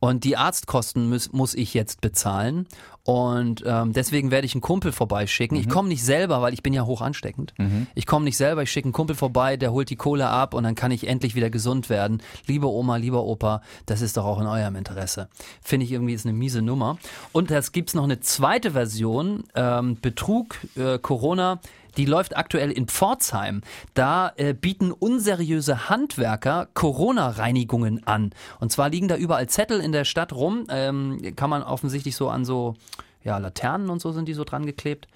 Und 0.00 0.24
die 0.24 0.36
Arztkosten 0.36 1.08
muss, 1.08 1.32
muss 1.32 1.54
ich 1.54 1.74
jetzt 1.74 2.00
bezahlen. 2.00 2.66
Und 3.06 3.62
ähm, 3.64 3.92
deswegen 3.92 4.32
werde 4.32 4.46
ich 4.46 4.54
einen 4.54 4.62
Kumpel 4.62 4.90
vorbeischicken. 4.90 5.56
Ich 5.56 5.68
komme 5.68 5.88
nicht 5.88 6.04
selber, 6.04 6.42
weil 6.42 6.52
ich 6.52 6.64
bin 6.64 6.72
ja 6.72 6.86
hoch 6.86 7.00
ansteckend. 7.02 7.54
Ich 7.94 8.04
komme 8.04 8.24
nicht 8.24 8.36
selber, 8.36 8.64
ich 8.64 8.70
schicke 8.72 8.86
einen 8.86 8.92
Kumpel 8.92 9.14
vorbei, 9.14 9.56
der 9.56 9.70
holt 9.70 9.90
die 9.90 9.96
Kohle 9.96 10.26
ab 10.26 10.54
und 10.54 10.64
dann 10.64 10.74
kann 10.74 10.90
ich 10.90 11.06
endlich 11.06 11.36
wieder 11.36 11.48
gesund 11.48 11.88
werden. 11.88 12.20
Liebe 12.46 12.66
Oma, 12.66 12.96
lieber 12.96 13.22
Opa, 13.22 13.62
das 13.86 14.00
ist 14.02 14.16
doch 14.16 14.24
auch 14.24 14.40
in 14.40 14.48
eurem 14.48 14.74
Interesse. 14.74 15.28
Finde 15.62 15.86
ich 15.86 15.92
irgendwie 15.92 16.14
ist 16.14 16.26
eine 16.26 16.32
miese 16.32 16.62
Nummer. 16.62 16.98
Und 17.30 17.52
es 17.52 17.70
gibt's 17.70 17.94
noch 17.94 18.02
eine 18.02 18.18
zweite 18.18 18.72
Version, 18.72 19.44
ähm, 19.54 19.98
Betrug, 20.02 20.56
äh, 20.74 20.98
Corona. 20.98 21.60
Die 21.96 22.04
läuft 22.04 22.36
aktuell 22.36 22.70
in 22.70 22.86
Pforzheim. 22.86 23.62
Da 23.94 24.32
äh, 24.36 24.54
bieten 24.54 24.92
unseriöse 24.92 25.88
Handwerker 25.88 26.68
Corona-Reinigungen 26.74 28.06
an. 28.06 28.30
Und 28.60 28.72
zwar 28.72 28.90
liegen 28.90 29.08
da 29.08 29.16
überall 29.16 29.48
Zettel 29.48 29.80
in 29.80 29.92
der 29.92 30.04
Stadt 30.04 30.32
rum. 30.32 30.66
Ähm, 30.68 31.34
kann 31.36 31.50
man 31.50 31.62
offensichtlich 31.62 32.16
so 32.16 32.28
an 32.28 32.44
so 32.44 32.74
ja, 33.22 33.38
Laternen 33.38 33.90
und 33.90 34.00
so 34.00 34.12
sind 34.12 34.28
die 34.28 34.34
so 34.34 34.44
dran 34.44 34.66
geklebt. 34.66 35.08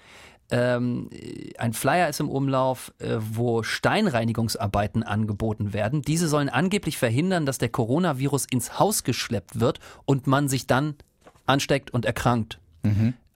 Ähm, 0.51 1.09
ein 1.57 1.71
Flyer 1.71 2.09
ist 2.09 2.19
im 2.19 2.29
Umlauf, 2.29 2.91
äh, 2.99 3.17
wo 3.19 3.63
Steinreinigungsarbeiten 3.63 5.01
angeboten 5.01 5.71
werden. 5.71 6.01
Diese 6.01 6.27
sollen 6.27 6.49
angeblich 6.49 6.97
verhindern, 6.97 7.45
dass 7.45 7.57
der 7.57 7.69
Coronavirus 7.69 8.47
ins 8.51 8.77
Haus 8.77 9.05
geschleppt 9.05 9.61
wird 9.61 9.79
und 10.05 10.27
man 10.27 10.49
sich 10.49 10.67
dann 10.67 10.95
ansteckt 11.45 11.91
und 11.91 12.05
erkrankt. 12.05 12.59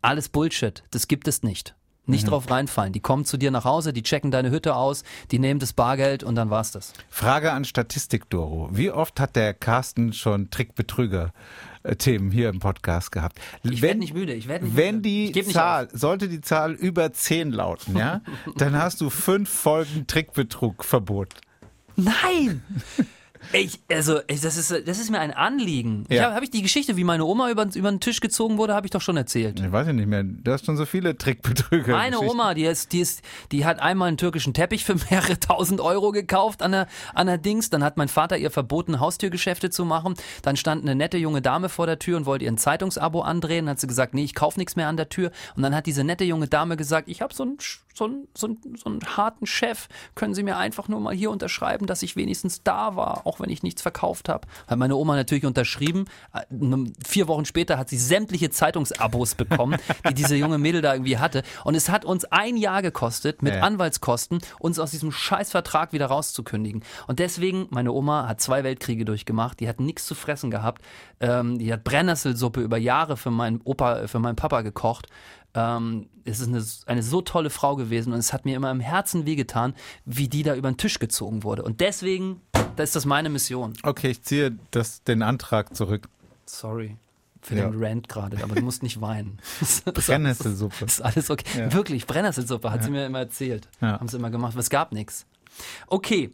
Alles 0.02 0.28
Bullshit. 0.28 0.84
Das 0.92 1.08
gibt 1.08 1.28
es 1.30 1.42
nicht. 1.42 1.74
Nicht 2.07 2.30
drauf 2.30 2.50
reinfallen. 2.50 2.94
Die 2.94 3.00
kommen 3.00 3.25
zu 3.25 3.38
dir 3.38 3.52
nach 3.52 3.66
Hause, 3.66 3.94
die 3.94 4.04
checken 4.04 4.31
deine 4.31 4.52
Hütte 4.52 4.75
aus, 4.75 5.04
die 5.31 5.40
nehmen 5.40 5.60
das 5.60 5.74
Bargeld 5.74 6.24
und 6.24 6.36
dann 6.36 6.50
war's 6.50 6.72
das. 6.72 6.94
Frage 7.10 7.52
an 7.52 7.66
Statistik, 7.66 8.30
Doro. 8.30 8.69
Wie 8.72 8.92
oft 8.92 9.19
hat 9.19 9.36
der 9.36 9.54
Carsten 9.54 10.13
schon 10.13 10.50
Trickbetrüger-Themen 10.52 12.31
hier 12.31 12.50
im 12.50 12.60
Podcast 12.60 13.12
gehabt? 13.12 13.40
Ich 13.63 13.81
werd 13.81 13.98
nicht 13.98 14.13
müde, 14.13 14.34
ich 14.34 14.48
werd 14.48 14.63
nicht 14.63 14.75
Wenn 14.75 14.98
müde. 14.98 15.31
Die 15.31 15.46
Zahl, 15.48 15.90
sollte 15.92 16.30
die 16.30 16.42
Zahl 16.42 16.74
über 16.74 17.12
10 17.12 17.52
lauten, 17.52 17.98
ja, 17.98 18.22
dann 18.58 18.75
hast 18.75 19.01
du 19.01 19.10
fünf 19.10 19.50
Folgen 19.50 20.06
Trickbetrug-Verbot. 20.08 21.30
Nein! 21.96 22.62
Ich, 23.54 23.80
also, 23.92 24.20
ich, 24.28 24.42
das, 24.42 24.58
ist, 24.58 24.72
das 24.88 25.00
ist 25.00 25.10
mir 25.10 25.20
ein 25.20 25.32
Anliegen. 25.32 26.06
Ja. 26.10 26.24
habe 26.26 26.36
hab 26.36 26.44
ich 26.44 26.50
die 26.52 26.62
Geschichte, 26.62 26.98
wie 26.98 27.04
meine 27.04 27.26
Oma 27.26 27.50
über, 27.50 27.68
über 27.74 27.90
den 27.92 28.00
Tisch 28.00 28.20
gezogen 28.22 28.58
wurde, 28.58 28.74
habe 28.74 28.88
ich 28.88 28.92
doch 28.92 29.02
schon 29.02 29.18
erzählt. 29.18 29.60
Ich 29.60 29.72
weiß 29.72 29.88
ja 29.88 29.94
nicht 29.94 30.08
mehr. 30.08 30.24
Du 30.24 30.52
hast 30.52 30.66
schon 30.66 30.78
so 30.78 30.86
viele 30.86 31.18
Trickbetrüger. 31.18 31.94
Meine 31.94 32.20
Oma, 32.20 32.54
die 32.54 32.66
ist, 32.66 32.92
die 32.94 33.00
ist, 33.00 33.22
die 33.52 33.66
hat 33.66 33.80
einmal 33.80 34.08
einen 34.08 34.18
türkischen 34.18 34.54
Teppich 34.54 34.84
für 34.86 34.96
mehrere 35.10 35.40
tausend 35.40 35.82
Euro 35.82 36.12
gekauft 36.12 36.62
an 36.62 36.72
der, 36.72 36.88
an 37.14 37.28
der 37.28 37.38
Dings. 37.38 37.70
Dann 37.70 37.84
hat 37.84 37.98
mein 37.98 38.08
Vater 38.08 38.38
ihr 38.38 38.52
verboten, 38.52 39.00
Haustürgeschäfte 39.00 39.70
zu 39.70 39.86
machen. 39.86 40.16
Dann 40.42 40.56
stand 40.58 40.84
eine 40.84 40.96
nette 40.96 41.18
junge 41.18 41.42
Dame 41.42 41.70
vor 41.70 41.86
der 41.88 42.00
Tür 42.00 42.18
und 42.18 42.26
wollte 42.26 42.46
ihr 42.46 42.52
ein 42.52 42.58
Zeitungsabo 42.58 43.22
andrehen. 43.22 43.66
Dann 43.66 43.72
hat 43.72 43.80
sie 43.80 43.88
gesagt, 43.88 44.14
nee, 44.14 44.24
ich 44.24 44.34
kauf 44.36 44.58
nichts 44.58 44.76
mehr 44.76 44.88
an 44.88 44.98
der 44.98 45.10
Tür. 45.10 45.32
Und 45.56 45.64
dann 45.64 45.76
hat 45.76 45.86
diese 45.86 46.04
nette 46.04 46.24
junge 46.24 46.48
Dame 46.48 46.78
gesagt, 46.78 47.08
ich 47.10 47.22
habe 47.22 47.34
so 47.34 47.44
einen, 47.44 47.58
Sch- 47.58 47.80
so, 47.96 48.06
einen, 48.06 48.28
so, 48.36 48.48
einen, 48.48 48.76
so 48.76 48.90
einen 48.90 49.02
harten 49.18 49.46
Chef. 49.46 49.88
Können 50.14 50.34
Sie 50.34 50.44
mir 50.44 50.58
einfach 50.58 50.88
nur 50.88 51.00
mal 51.00 51.16
hier 51.16 51.32
unterschreiben, 51.32 51.88
dass 51.88 52.04
ich 52.04 52.16
wenigstens 52.16 52.62
da 52.64 52.96
war, 52.96 53.26
auch 53.26 53.40
wenn 53.40 53.50
ich 53.50 53.64
nichts 53.64 53.82
verkauft 53.82 54.30
habe. 54.30 54.48
Hat 54.68 54.78
meine 54.78 54.96
Oma 54.96 55.16
natürlich 55.16 55.46
unterschrieben. 55.46 56.06
Äh, 56.34 56.42
Vier 57.06 57.28
Wochen 57.28 57.46
später 57.46 57.78
hat 57.78 57.90
sie 57.90 57.98
sämtliche 57.98 58.50
Zeitungsabos 58.50 59.36
bekommen, 59.36 59.80
die 60.10 60.14
diese 60.14 60.36
junge 60.36 60.58
Mädel 60.58 60.82
da 60.82 60.94
irgendwie 60.94 61.18
hatte. 61.18 61.44
Und 61.64 61.75
es 61.75 61.90
hat 61.90 62.04
uns 62.06 62.25
ein 62.25 62.58
Jahr 62.58 62.82
gekostet, 62.82 63.42
mit 63.42 63.56
Ja. 63.56 63.62
Anwaltskosten, 63.62 64.40
uns 64.60 64.78
aus 64.78 64.92
diesem 64.92 65.12
Scheißvertrag 65.12 65.94
wieder 65.94 66.08
rauszukündigen. 66.08 66.84
Und 67.08 67.20
deswegen, 67.20 67.68
meine 67.70 67.92
Oma 67.94 68.28
hat 68.28 68.42
zwei 68.42 68.64
Weltkriege 68.64 69.06
durchgemacht, 69.06 69.60
die 69.62 69.70
hat 69.70 69.80
nichts 69.80 70.06
zu 70.06 70.16
fressen 70.16 70.52
gehabt. 70.52 70.82
Ähm, 71.22 71.58
die 71.60 71.72
hat 71.72 71.84
Brennnesselsuppe 71.86 72.62
über 72.62 72.78
Jahre 72.78 73.16
für 73.16 73.32
meinen 73.32 73.62
Opa, 73.64 74.08
für 74.08 74.20
meinen 74.20 74.36
Papa 74.36 74.62
gekocht. 74.62 75.08
Ähm, 75.56 76.08
es 76.26 76.40
ist 76.40 76.48
eine, 76.48 76.64
eine 76.86 77.04
so 77.04 77.22
tolle 77.22 77.50
Frau 77.50 77.76
gewesen 77.76 78.14
und 78.14 78.20
es 78.20 78.34
hat 78.34 78.46
mir 78.46 78.56
immer 78.56 78.72
im 78.72 78.80
Herzen 78.80 79.26
wehgetan, 79.26 79.74
wie 80.06 80.28
die 80.28 80.44
da 80.44 80.56
über 80.56 80.70
den 80.72 80.78
Tisch 80.78 81.00
gezogen 81.00 81.44
wurde. 81.44 81.64
Und 81.64 81.80
deswegen, 81.82 82.42
das 82.76 82.90
ist 82.90 82.96
das 82.96 83.06
meine 83.06 83.30
Mission. 83.30 83.74
Okay, 83.84 84.10
ich 84.12 84.22
ziehe 84.24 84.58
das, 84.72 85.04
den 85.04 85.22
Antrag 85.22 85.76
zurück. 85.76 86.10
Sorry 86.46 86.98
für 87.42 87.56
Ja. 87.56 87.70
den 87.70 87.84
Rant 87.84 88.10
gerade, 88.10 88.44
aber 88.44 88.56
du 88.56 88.62
musst 88.64 88.82
nicht 88.82 89.02
weinen. 89.02 89.38
Brennnesselsuppe. 89.86 90.86
Ist 90.86 91.02
alles 91.04 91.30
okay. 91.30 91.46
Ja. 91.60 91.74
Wirklich, 91.74 92.08
Brennnesselsuppe 92.08 92.72
hat 92.72 92.84
sie 92.84 92.90
mir 92.90 93.06
immer 93.06 93.20
erzählt. 93.20 93.68
Ja. 93.82 94.00
Haben 94.00 94.08
sie 94.08 94.18
immer 94.18 94.32
gemacht. 94.32 94.54
aber 94.54 94.62
Es 94.62 94.72
gab 94.72 94.92
nichts. 94.92 95.28
Okay. 95.88 96.32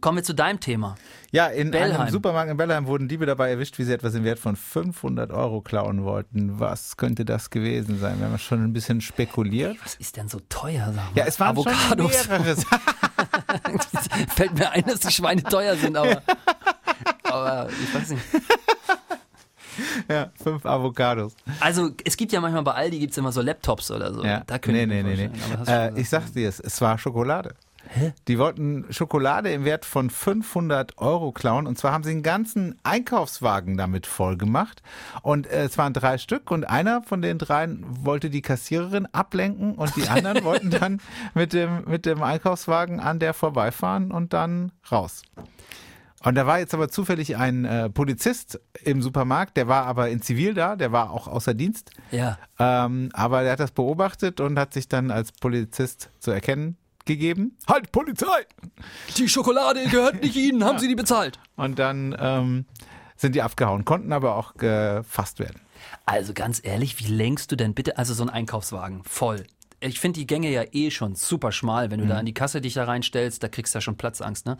Kommen 0.00 0.18
wir 0.18 0.22
zu 0.22 0.34
deinem 0.34 0.60
Thema. 0.60 0.94
Ja, 1.32 1.46
in 1.46 1.70
Bellheim. 1.70 2.00
einem 2.02 2.10
Supermarkt 2.10 2.50
in 2.50 2.56
Bellheim 2.56 2.86
wurden 2.86 3.08
Diebe 3.08 3.26
dabei 3.26 3.50
erwischt, 3.50 3.78
wie 3.78 3.84
sie 3.84 3.92
etwas 3.92 4.14
im 4.14 4.24
Wert 4.24 4.38
von 4.38 4.56
500 4.56 5.30
Euro 5.30 5.60
klauen 5.60 6.04
wollten. 6.04 6.60
Was 6.60 6.96
könnte 6.96 7.24
das 7.24 7.50
gewesen 7.50 7.98
sein? 7.98 8.18
Wir 8.18 8.26
haben 8.26 8.38
schon 8.38 8.62
ein 8.62 8.72
bisschen 8.72 9.00
spekuliert. 9.00 9.76
Was 9.82 9.94
ist 9.96 10.16
denn 10.16 10.28
so 10.28 10.40
teuer? 10.48 10.86
Sag 10.86 10.96
mal? 10.96 11.08
Ja, 11.14 11.24
es 11.26 11.38
waren 11.40 11.56
Avocados. 11.56 12.26
Fällt 14.34 14.54
mir 14.54 14.70
ein, 14.70 14.84
dass 14.84 15.00
die 15.00 15.12
Schweine 15.12 15.42
teuer 15.42 15.76
sind, 15.76 15.96
aber, 15.96 16.22
aber 17.24 17.68
ich 17.70 17.94
weiß 17.94 18.10
nicht. 18.10 18.22
Ja, 20.08 20.30
fünf 20.42 20.66
Avocados. 20.66 21.34
Also 21.60 21.90
es 22.04 22.16
gibt 22.16 22.32
ja 22.32 22.40
manchmal 22.40 22.62
bei 22.62 22.72
Aldi 22.74 22.98
gibt's 22.98 23.16
immer 23.16 23.32
so 23.32 23.40
Laptops 23.40 23.90
oder 23.90 24.12
so. 24.12 24.24
Ja. 24.24 24.42
Da 24.46 24.58
könnte 24.58 24.86
nee, 24.86 25.02
nee, 25.02 25.16
nee, 25.16 25.28
nee. 25.28 25.72
Äh, 25.72 25.98
ich 25.98 26.08
sag's 26.08 26.32
dir, 26.32 26.48
es, 26.48 26.60
es 26.60 26.80
war 26.80 26.98
Schokolade. 26.98 27.54
Die 28.28 28.38
wollten 28.38 28.86
Schokolade 28.90 29.52
im 29.52 29.64
Wert 29.64 29.84
von 29.84 30.10
500 30.10 30.98
Euro 30.98 31.32
klauen. 31.32 31.66
Und 31.66 31.78
zwar 31.78 31.92
haben 31.92 32.04
sie 32.04 32.10
einen 32.10 32.22
ganzen 32.22 32.78
Einkaufswagen 32.82 33.76
damit 33.76 34.06
voll 34.06 34.36
gemacht. 34.36 34.82
Und 35.22 35.46
äh, 35.46 35.64
es 35.64 35.76
waren 35.78 35.92
drei 35.92 36.18
Stück. 36.18 36.50
Und 36.50 36.64
einer 36.64 37.02
von 37.02 37.22
den 37.22 37.38
dreien 37.38 37.84
wollte 38.04 38.30
die 38.30 38.42
Kassiererin 38.42 39.06
ablenken. 39.06 39.74
Und 39.74 39.96
die 39.96 40.08
anderen 40.08 40.44
wollten 40.44 40.70
dann 40.70 41.00
mit 41.34 41.52
dem, 41.52 41.84
mit 41.86 42.06
dem 42.06 42.22
Einkaufswagen 42.22 43.00
an 43.00 43.18
der 43.18 43.34
vorbeifahren 43.34 44.10
und 44.12 44.32
dann 44.32 44.72
raus. 44.90 45.22
Und 46.22 46.34
da 46.34 46.46
war 46.46 46.58
jetzt 46.58 46.74
aber 46.74 46.90
zufällig 46.90 47.38
ein 47.38 47.64
äh, 47.64 47.88
Polizist 47.88 48.60
im 48.84 49.00
Supermarkt, 49.00 49.56
der 49.56 49.68
war 49.68 49.86
aber 49.86 50.10
in 50.10 50.20
Zivil 50.20 50.52
da, 50.52 50.76
der 50.76 50.92
war 50.92 51.12
auch 51.12 51.26
außer 51.26 51.54
Dienst. 51.54 51.92
Ja. 52.10 52.36
Ähm, 52.58 53.08
aber 53.14 53.42
der 53.42 53.52
hat 53.52 53.60
das 53.60 53.70
beobachtet 53.70 54.38
und 54.38 54.58
hat 54.58 54.74
sich 54.74 54.86
dann 54.86 55.10
als 55.10 55.32
Polizist 55.32 56.10
zu 56.18 56.30
erkennen 56.30 56.76
gegeben. 57.10 57.56
Halt, 57.66 57.92
Polizei! 57.92 58.46
Die 59.16 59.28
Schokolade 59.28 59.84
gehört 59.88 60.22
nicht 60.22 60.36
Ihnen, 60.36 60.64
haben 60.64 60.78
Sie 60.78 60.88
die 60.88 60.94
bezahlt? 60.94 61.38
Und 61.56 61.78
dann 61.78 62.16
ähm, 62.18 62.66
sind 63.16 63.34
die 63.34 63.42
abgehauen, 63.42 63.84
konnten 63.84 64.12
aber 64.12 64.36
auch 64.36 64.54
gefasst 64.54 65.40
werden. 65.40 65.60
Also 66.06 66.32
ganz 66.34 66.60
ehrlich, 66.62 66.98
wie 67.00 67.12
lenkst 67.12 67.50
du 67.50 67.56
denn 67.56 67.74
bitte, 67.74 67.98
also 67.98 68.14
so 68.14 68.22
ein 68.22 68.30
Einkaufswagen 68.30 69.02
voll? 69.04 69.44
Ich 69.80 69.98
finde 69.98 70.20
die 70.20 70.26
Gänge 70.26 70.50
ja 70.50 70.64
eh 70.72 70.90
schon 70.90 71.14
super 71.14 71.52
schmal. 71.52 71.90
Wenn 71.90 72.00
du 72.00 72.06
da 72.06 72.18
an 72.18 72.26
die 72.26 72.34
Kasse 72.34 72.60
dich 72.60 72.74
da 72.74 72.84
reinstellst, 72.84 73.42
da 73.42 73.48
kriegst 73.48 73.74
du 73.74 73.78
ja 73.78 73.80
schon 73.80 73.96
Platzangst, 73.96 74.44
ne? 74.44 74.58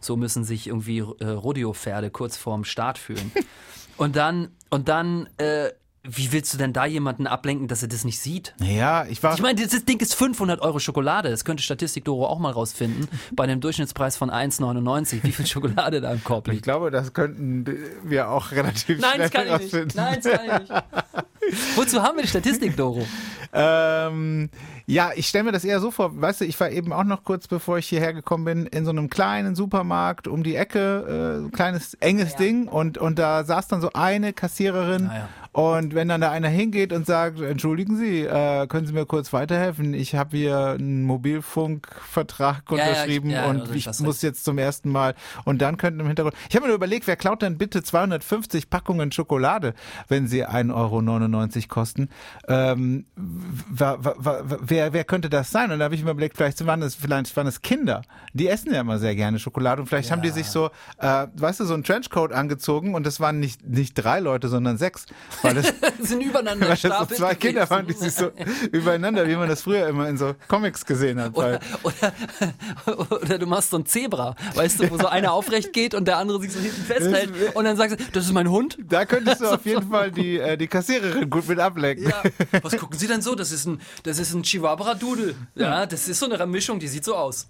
So 0.00 0.16
müssen 0.16 0.44
sich 0.44 0.66
irgendwie 0.66 0.98
äh, 0.98 1.26
Rodeo-Pferde 1.26 2.10
kurz 2.10 2.38
vorm 2.38 2.64
Start 2.64 2.96
fühlen. 2.96 3.32
und 3.98 4.16
dann, 4.16 4.48
und 4.70 4.88
dann, 4.88 5.28
äh, 5.36 5.70
wie 6.04 6.32
willst 6.32 6.52
du 6.52 6.58
denn 6.58 6.72
da 6.72 6.84
jemanden 6.84 7.28
ablenken, 7.28 7.68
dass 7.68 7.82
er 7.82 7.88
das 7.88 8.04
nicht 8.04 8.18
sieht? 8.18 8.54
Ja, 8.60 9.06
ich 9.06 9.22
war. 9.22 9.34
Ich 9.34 9.40
meine, 9.40 9.64
das 9.64 9.84
Ding 9.84 10.00
ist 10.00 10.14
500 10.14 10.60
Euro 10.60 10.80
Schokolade. 10.80 11.30
Das 11.30 11.44
könnte 11.44 11.62
Statistik 11.62 12.04
Doro 12.04 12.26
auch 12.26 12.40
mal 12.40 12.50
rausfinden. 12.50 13.06
Bei 13.32 13.44
einem 13.44 13.60
Durchschnittspreis 13.60 14.16
von 14.16 14.28
1,99. 14.30 15.22
Wie 15.22 15.30
viel 15.30 15.46
Schokolade 15.46 16.00
da 16.00 16.12
im 16.12 16.24
Korb 16.24 16.48
ich 16.48 16.54
liegt. 16.54 16.64
glaube, 16.64 16.90
das 16.90 17.12
könnten 17.12 17.64
wir 18.02 18.28
auch 18.30 18.50
relativ 18.50 18.98
Nein, 19.00 19.10
schnell 19.14 19.18
das 19.20 19.30
kann 19.30 19.46
ich 19.46 19.52
nicht. 19.52 19.62
rausfinden. 19.64 19.92
Nein, 19.96 20.20
das 20.22 20.32
kann 20.32 20.62
ich 20.62 20.68
nicht. 20.70 21.76
Wozu 21.76 22.02
haben 22.02 22.16
wir 22.16 22.22
die 22.22 22.28
Statistik, 22.28 22.76
Doro? 22.76 23.06
Ähm, 23.54 24.48
ja, 24.86 25.10
ich 25.14 25.26
stelle 25.28 25.44
mir 25.44 25.52
das 25.52 25.64
eher 25.64 25.80
so 25.80 25.90
vor, 25.90 26.20
weißt 26.20 26.40
du, 26.40 26.44
ich 26.44 26.58
war 26.60 26.70
eben 26.70 26.92
auch 26.92 27.04
noch 27.04 27.24
kurz, 27.24 27.48
bevor 27.48 27.78
ich 27.78 27.86
hierher 27.88 28.12
gekommen 28.12 28.44
bin, 28.44 28.66
in 28.66 28.84
so 28.84 28.90
einem 28.90 29.08
kleinen 29.10 29.54
Supermarkt 29.54 30.28
um 30.28 30.42
die 30.42 30.56
Ecke, 30.56 31.46
äh, 31.48 31.50
kleines, 31.54 31.94
enges 32.00 32.36
Ding 32.36 32.68
und, 32.68 32.98
und 32.98 33.18
da 33.18 33.44
saß 33.44 33.68
dann 33.68 33.80
so 33.80 33.90
eine 33.94 34.32
Kassiererin 34.32 35.08
Ah, 35.10 35.16
ja. 35.16 35.28
und 35.52 35.94
wenn 35.94 36.08
dann 36.08 36.20
da 36.20 36.30
einer 36.30 36.48
hingeht 36.48 36.92
und 36.92 37.06
sagt, 37.06 37.40
entschuldigen 37.40 37.96
Sie, 37.96 38.20
äh, 38.22 38.66
können 38.66 38.86
Sie 38.86 38.92
mir 38.92 39.06
kurz 39.06 39.32
weiterhelfen? 39.32 39.94
Ich 39.94 40.14
habe 40.14 40.36
hier 40.36 40.76
einen 40.78 41.02
Mobilfunkvertrag 41.04 42.62
Ja, 42.70 42.76
ja, 42.76 42.88
unterschrieben 42.88 43.28
ich- 43.30 43.34
ja, 43.36 43.46
und 43.46 43.60
also 43.62 43.74
ich 43.74 43.84
das 43.84 44.00
muss 44.00 44.22
jetzt 44.22 44.44
zum 44.44 44.58
ersten 44.58 44.90
Mal 44.90 45.14
und 45.44 45.60
dann 45.62 45.76
könnten 45.76 46.00
im 46.00 46.06
Hintergrund, 46.06 46.34
ich 46.48 46.54
habe 46.54 46.64
mir 46.64 46.68
nur 46.68 46.76
überlegt, 46.76 47.06
wer 47.06 47.16
klaut 47.16 47.42
denn 47.42 47.58
bitte 47.58 47.82
250 47.82 48.70
Packungen 48.70 49.12
Schokolade, 49.12 49.74
wenn 50.08 50.26
sie 50.26 50.44
1,99 50.46 50.72
Euro 50.74 51.68
kosten? 51.68 52.08
Ähm, 52.48 53.06
wa- 53.16 53.98
wa- 54.00 54.14
wa- 54.16 54.42
wer, 54.72 54.92
wer 54.92 55.04
könnte 55.04 55.28
das 55.28 55.50
sein? 55.50 55.70
Und 55.70 55.78
da 55.78 55.84
habe 55.84 55.94
ich 55.94 56.02
mir 56.02 56.10
überlegt, 56.10 56.36
vielleicht 56.36 56.64
waren 56.66 56.82
es, 56.82 56.94
vielleicht 56.94 57.36
waren 57.36 57.46
es 57.46 57.60
Kinder. 57.60 58.02
Die 58.32 58.48
essen 58.48 58.72
ja 58.72 58.80
immer 58.80 58.98
sehr 58.98 59.14
gerne 59.14 59.38
Schokolade 59.38 59.82
und 59.82 59.86
vielleicht 59.86 60.10
haben 60.10 60.22
die 60.22 60.30
sich 60.30 60.46
so, 60.46 60.70
äh, 60.98 61.26
weißt 61.34 61.60
du, 61.60 61.64
so 61.64 61.74
einen 61.74 61.84
Trenchcoat 61.84 62.32
angezogen 62.32 62.94
und 62.94 63.04
das 63.06 63.20
waren 63.20 63.38
nicht, 63.38 63.66
nicht 63.68 63.94
drei 63.94 64.20
Leute, 64.20 64.48
sondern 64.48 64.78
sechs. 64.78 65.06
Weil 65.42 65.54
das, 65.54 65.72
sind 66.00 66.22
übereinander 66.22 66.68
weil 66.68 66.76
das 66.76 67.08
so 67.08 67.14
zwei. 67.14 67.34
Kinder 67.34 67.68
waren, 67.68 67.86
die 67.86 67.92
sich 67.92 68.14
so 68.14 68.30
übereinander, 68.70 69.26
wie 69.28 69.36
man 69.36 69.48
das 69.48 69.62
früher 69.62 69.88
immer 69.88 70.08
in 70.08 70.16
so 70.16 70.34
Comics 70.48 70.86
gesehen 70.86 71.20
hat. 71.20 71.36
Oder, 71.36 71.60
oder, 71.82 73.10
oder 73.10 73.38
du 73.38 73.46
machst 73.46 73.70
so 73.70 73.78
ein 73.78 73.86
Zebra, 73.86 74.36
weißt 74.54 74.80
du, 74.80 74.90
wo 74.90 74.96
so 74.96 75.06
einer 75.06 75.32
aufrecht 75.32 75.72
geht 75.72 75.94
und 75.94 76.06
der 76.06 76.18
andere 76.18 76.40
sich 76.40 76.52
so 76.52 76.60
hinten 76.60 76.82
festhält 76.82 77.54
und 77.54 77.64
dann 77.64 77.76
sagst 77.76 77.98
du, 77.98 78.04
das 78.12 78.24
ist 78.24 78.32
mein 78.32 78.48
Hund. 78.48 78.78
da 78.88 79.04
könntest 79.04 79.40
du 79.40 79.46
auf 79.52 79.64
jeden 79.66 79.90
Fall 79.90 80.10
die, 80.10 80.38
äh, 80.38 80.56
die 80.56 80.68
Kassiererin 80.68 81.28
gut 81.28 81.48
mit 81.48 81.58
ablenken. 81.58 82.08
Ja. 82.08 82.22
Was 82.62 82.76
gucken 82.76 82.98
Sie 82.98 83.06
denn 83.06 83.22
so? 83.22 83.34
Das 83.34 83.52
ist 83.52 83.66
ein, 83.66 83.80
das 84.04 84.18
ist 84.18 84.32
ein 84.34 84.44
Chihuahua-Dudel. 84.62 85.34
Ja, 85.54 85.86
das 85.86 86.08
ist 86.08 86.20
so 86.20 86.30
eine 86.30 86.46
Mischung, 86.46 86.78
die 86.78 86.88
sieht 86.88 87.04
so 87.04 87.16
aus. 87.16 87.48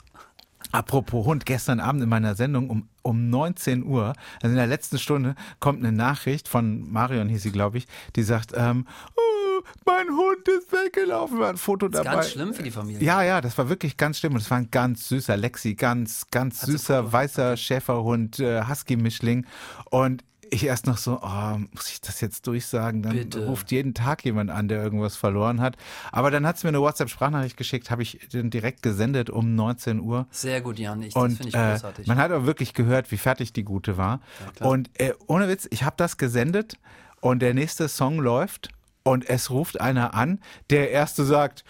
Apropos 0.70 1.26
Hund, 1.26 1.44
gestern 1.44 1.80
Abend 1.80 2.02
in 2.02 2.08
meiner 2.08 2.34
Sendung 2.34 2.70
um, 2.70 2.88
um 3.02 3.28
19 3.28 3.84
Uhr, 3.84 4.14
also 4.40 4.48
in 4.48 4.56
der 4.56 4.66
letzten 4.66 4.98
Stunde, 4.98 5.34
kommt 5.60 5.80
eine 5.80 5.92
Nachricht 5.92 6.48
von 6.48 6.90
Marion, 6.90 7.28
hieß 7.28 7.42
sie, 7.42 7.52
glaube 7.52 7.78
ich, 7.78 7.86
die 8.16 8.22
sagt, 8.22 8.52
ähm, 8.56 8.86
oh, 9.16 9.62
mein 9.84 10.08
Hund 10.08 10.48
ist 10.48 10.72
weggelaufen, 10.72 11.38
war 11.40 11.50
ein 11.50 11.56
Foto 11.56 11.88
Das 11.88 12.00
ist 12.00 12.04
dabei. 12.06 12.16
ganz 12.16 12.30
schlimm 12.30 12.54
für 12.54 12.62
die 12.62 12.70
Familie. 12.70 13.04
Ja, 13.04 13.22
ja, 13.22 13.40
das 13.40 13.58
war 13.58 13.68
wirklich 13.68 13.96
ganz 13.96 14.18
schlimm. 14.18 14.34
Und 14.34 14.40
es 14.40 14.50
war 14.50 14.58
ein 14.58 14.70
ganz 14.70 15.08
süßer 15.08 15.36
Lexi, 15.36 15.74
ganz, 15.74 16.26
ganz 16.30 16.62
süßer, 16.62 17.12
weißer 17.12 17.56
Schäferhund, 17.56 18.38
äh, 18.38 18.62
Husky-Mischling. 18.64 19.46
Und 19.90 20.24
ich 20.52 20.64
erst 20.64 20.86
noch 20.86 20.98
so, 20.98 21.20
oh, 21.22 21.58
muss 21.72 21.90
ich 21.90 22.00
das 22.00 22.20
jetzt 22.20 22.46
durchsagen? 22.46 23.02
Dann 23.02 23.14
Bitte. 23.14 23.46
ruft 23.46 23.70
jeden 23.70 23.94
Tag 23.94 24.24
jemand 24.24 24.50
an, 24.50 24.68
der 24.68 24.82
irgendwas 24.82 25.16
verloren 25.16 25.60
hat. 25.60 25.76
Aber 26.12 26.30
dann 26.30 26.46
hat 26.46 26.58
sie 26.58 26.66
mir 26.66 26.70
eine 26.70 26.80
WhatsApp-Sprachnachricht 26.80 27.56
geschickt, 27.56 27.90
habe 27.90 28.02
ich 28.02 28.28
den 28.32 28.50
direkt 28.50 28.82
gesendet 28.82 29.30
um 29.30 29.54
19 29.54 30.00
Uhr. 30.00 30.26
Sehr 30.30 30.60
gut, 30.60 30.78
Jan. 30.78 31.02
Ich, 31.02 31.14
das 31.14 31.22
Und 31.22 31.30
finde 31.36 31.48
ich 31.48 31.54
äh, 31.54 31.70
großartig. 31.72 32.06
man 32.06 32.18
hat 32.18 32.32
auch 32.32 32.44
wirklich 32.44 32.74
gehört, 32.74 33.10
wie 33.10 33.16
fertig 33.16 33.52
die 33.52 33.64
Gute 33.64 33.96
war. 33.96 34.20
und 34.60 34.90
äh, 35.00 35.14
ohne 35.26 35.48
Witz, 35.48 35.66
ich 35.70 35.84
habe 35.84 35.94
das 35.96 36.18
gesendet 36.18 36.76
und 37.20 37.40
der 37.40 37.54
nächste 37.54 37.88
Song 37.88 38.18
läuft 38.18 38.68
und 39.04 39.28
es 39.28 39.50
ruft 39.50 39.80
einer 39.80 40.14
an, 40.14 40.40
der 40.70 40.90
erste 40.90 41.24
sagt, 41.24 41.64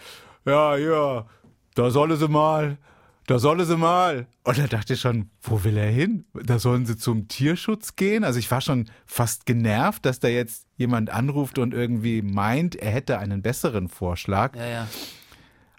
ja, 0.44 0.76
ja, 0.76 1.26
da 1.74 1.90
solle 1.90 2.16
sie 2.16 2.28
mal, 2.28 2.78
da 3.26 3.38
solle 3.38 3.64
sie 3.64 3.76
mal. 3.76 4.26
Und 4.44 4.58
da 4.58 4.66
dachte 4.66 4.94
ich 4.94 5.00
schon, 5.00 5.30
wo 5.40 5.64
will 5.64 5.76
er 5.76 5.90
hin? 5.90 6.24
Da 6.34 6.58
sollen 6.58 6.86
sie 6.86 6.96
zum 6.96 7.28
Tierschutz 7.28 7.96
gehen? 7.96 8.24
Also 8.24 8.38
ich 8.38 8.50
war 8.50 8.60
schon 8.60 8.90
fast 9.06 9.46
genervt, 9.46 10.04
dass 10.04 10.20
da 10.20 10.28
jetzt 10.28 10.66
jemand 10.76 11.10
anruft 11.10 11.58
und 11.58 11.74
irgendwie 11.74 12.22
meint, 12.22 12.74
er 12.74 12.90
hätte 12.90 13.18
einen 13.18 13.42
besseren 13.42 13.88
Vorschlag. 13.88 14.56
ja, 14.56 14.66
ja. 14.66 14.88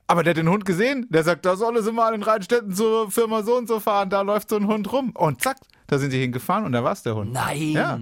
Aber 0.06 0.22
der 0.22 0.32
hat 0.32 0.38
den 0.38 0.50
Hund 0.50 0.66
gesehen, 0.66 1.08
der 1.10 1.24
sagt, 1.24 1.46
da 1.46 1.56
solle 1.56 1.82
sie 1.82 1.94
mal 1.94 2.14
in 2.14 2.24
Rheinstetten 2.24 2.74
zur 2.74 3.10
Firma 3.10 3.42
so 3.42 3.58
und 3.58 3.68
so 3.68 3.80
fahren, 3.80 4.10
da 4.10 4.22
läuft 4.22 4.50
so 4.50 4.58
ein 4.58 4.68
Hund 4.68 4.92
rum. 4.92 5.12
Und 5.16 5.42
zack, 5.42 5.58
da 5.88 5.98
sind 5.98 6.12
sie 6.12 6.20
hingefahren 6.20 6.66
und 6.66 6.74
da 6.74 6.84
war 6.84 6.92
es 6.92 7.04
der 7.04 7.16
Hund. 7.16 7.32
Nein. 7.32 7.72
Ja. 7.72 8.00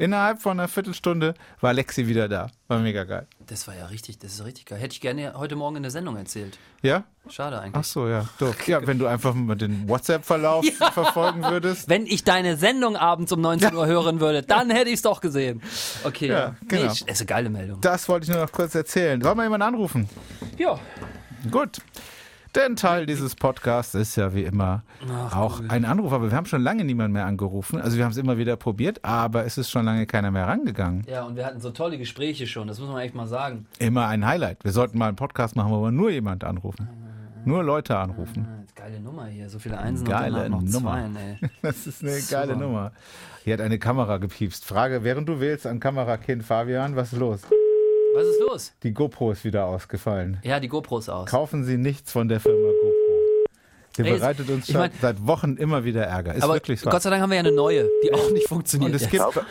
Innerhalb 0.00 0.40
von 0.40 0.58
einer 0.58 0.66
Viertelstunde 0.66 1.34
war 1.60 1.74
Lexi 1.74 2.06
wieder 2.06 2.26
da. 2.26 2.50
War 2.68 2.78
mega 2.78 3.04
geil. 3.04 3.26
Das 3.46 3.68
war 3.68 3.76
ja 3.76 3.84
richtig, 3.84 4.18
das 4.18 4.32
ist 4.32 4.44
richtig 4.46 4.64
geil. 4.64 4.78
Hätte 4.78 4.94
ich 4.94 5.02
gerne 5.02 5.34
heute 5.36 5.56
Morgen 5.56 5.76
in 5.76 5.82
der 5.82 5.92
Sendung 5.92 6.16
erzählt. 6.16 6.58
Ja? 6.80 7.04
Schade 7.28 7.58
Ach 7.58 7.64
eigentlich. 7.64 7.86
so, 7.86 8.08
ja. 8.08 8.26
Doof. 8.38 8.56
Ja, 8.66 8.86
wenn 8.86 8.98
du 8.98 9.06
einfach 9.06 9.34
mal 9.34 9.56
den 9.56 9.86
WhatsApp-Verlauf 9.90 10.64
verfolgen 10.94 11.42
würdest. 11.42 11.90
Wenn 11.90 12.06
ich 12.06 12.24
deine 12.24 12.56
Sendung 12.56 12.96
abends 12.96 13.30
um 13.32 13.42
19 13.42 13.74
Uhr 13.74 13.86
hören 13.86 14.20
würde, 14.20 14.42
dann 14.42 14.70
hätte 14.70 14.88
ich 14.88 14.94
es 14.96 15.02
doch 15.02 15.20
gesehen. 15.20 15.60
Okay, 16.02 16.28
Ja, 16.28 16.38
ja. 16.38 16.56
genau. 16.66 16.82
Nee, 16.82 16.88
das 16.88 17.02
ist 17.02 17.20
eine 17.20 17.26
geile 17.26 17.50
Meldung. 17.50 17.82
Das 17.82 18.08
wollte 18.08 18.24
ich 18.24 18.30
nur 18.34 18.42
noch 18.42 18.52
kurz 18.52 18.74
erzählen. 18.74 19.22
Wollen 19.22 19.36
wir 19.36 19.42
jemanden 19.44 19.66
anrufen? 19.66 20.08
Ja. 20.56 20.78
Gut. 21.50 21.78
Denn 22.56 22.74
Teil 22.74 23.06
dieses 23.06 23.36
Podcasts 23.36 23.94
ist 23.94 24.16
ja 24.16 24.34
wie 24.34 24.42
immer 24.42 24.82
auch 25.32 25.60
ein 25.68 25.84
Anruf. 25.84 26.12
Aber 26.12 26.30
wir 26.30 26.36
haben 26.36 26.46
schon 26.46 26.62
lange 26.62 26.84
niemanden 26.84 27.12
mehr 27.12 27.26
angerufen. 27.26 27.80
Also 27.80 27.96
wir 27.96 28.04
haben 28.04 28.10
es 28.10 28.16
immer 28.16 28.38
wieder 28.38 28.56
probiert, 28.56 29.04
aber 29.04 29.44
es 29.44 29.56
ist 29.56 29.70
schon 29.70 29.84
lange 29.84 30.06
keiner 30.06 30.32
mehr 30.32 30.48
rangegangen. 30.48 31.04
Ja, 31.08 31.22
und 31.24 31.36
wir 31.36 31.46
hatten 31.46 31.60
so 31.60 31.70
tolle 31.70 31.96
Gespräche 31.96 32.46
schon, 32.48 32.66
das 32.66 32.80
muss 32.80 32.88
man 32.88 33.00
echt 33.02 33.14
mal 33.14 33.28
sagen. 33.28 33.66
Immer 33.78 34.08
ein 34.08 34.26
Highlight. 34.26 34.64
Wir 34.64 34.72
sollten 34.72 34.98
mal 34.98 35.08
einen 35.08 35.16
Podcast 35.16 35.54
machen, 35.54 35.70
wo 35.70 35.82
wir 35.82 35.92
nur 35.92 36.10
jemand 36.10 36.42
anrufen. 36.42 36.88
Nur 37.44 37.62
Leute 37.62 37.96
anrufen. 37.96 38.46
Ah, 38.48 38.64
geile 38.74 39.00
Nummer 39.00 39.26
hier, 39.26 39.48
so 39.48 39.58
viele 39.58 39.78
Einsen 39.78 40.06
Geile 40.06 40.44
und 40.46 40.50
noch 40.50 40.62
Nummer. 40.62 40.92
Zweien, 40.92 41.16
ey. 41.16 41.38
Das 41.62 41.86
ist 41.86 42.02
eine 42.02 42.12
Super. 42.12 42.40
geile 42.46 42.56
Nummer. 42.56 42.92
Hier 43.44 43.54
hat 43.54 43.60
eine 43.60 43.78
Kamera 43.78 44.18
gepiepst. 44.18 44.64
Frage, 44.64 45.04
während 45.04 45.28
du 45.28 45.40
wählst 45.40 45.66
an 45.66 45.80
Kamerakind 45.80 46.42
Fabian, 46.42 46.96
was 46.96 47.12
ist 47.12 47.18
los? 47.18 47.40
Was 48.14 48.26
ist 48.26 48.40
los? 48.40 48.72
Die 48.82 48.92
GoPro 48.92 49.32
ist 49.32 49.44
wieder 49.44 49.66
ausgefallen. 49.66 50.38
Ja, 50.42 50.58
die 50.60 50.68
GoPros 50.68 51.08
aus. 51.08 51.28
Kaufen 51.30 51.64
Sie 51.64 51.76
nichts 51.78 52.10
von 52.12 52.28
der 52.28 52.40
Firma 52.40 52.58
GoPro. 52.68 52.90
Die 53.96 54.02
Ey, 54.02 54.12
bereitet 54.18 54.48
uns 54.50 54.66
schon 54.66 54.76
mein- 54.76 54.90
seit 55.00 55.26
Wochen 55.26 55.56
immer 55.56 55.84
wieder 55.84 56.04
Ärger. 56.04 56.34
Ist 56.34 56.42
Aber 56.42 56.54
wirklich 56.54 56.80
so. 56.80 56.90
Gott 56.90 57.02
sei 57.02 57.10
Dank 57.10 57.22
haben 57.22 57.30
wir 57.30 57.36
ja 57.36 57.40
eine 57.40 57.52
neue, 57.52 57.88
die 58.04 58.12
auch 58.12 58.30
nicht 58.30 58.48
funktioniert. 58.48 58.90
Und 58.90 58.96
es 58.96 59.02
jetzt. 59.02 59.12
gibt. 59.12 59.44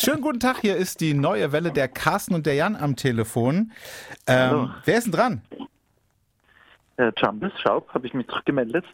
Schönen 0.00 0.20
guten 0.22 0.40
Tag, 0.40 0.60
hier 0.60 0.76
ist 0.76 1.00
die 1.00 1.12
neue 1.14 1.52
Welle 1.52 1.72
der 1.72 1.88
Carsten 1.88 2.34
und 2.34 2.46
der 2.46 2.54
Jan 2.54 2.76
am 2.76 2.96
Telefon. 2.96 3.72
Ähm, 4.26 4.70
wer 4.84 4.98
ist 4.98 5.04
denn 5.04 5.12
dran? 5.12 5.42
Äh, 7.02 7.12
Jumbus 7.16 7.52
Schaub, 7.60 7.92
habe 7.94 8.06
ich 8.06 8.14
mich 8.14 8.28
zurückgemeldet, 8.28 8.84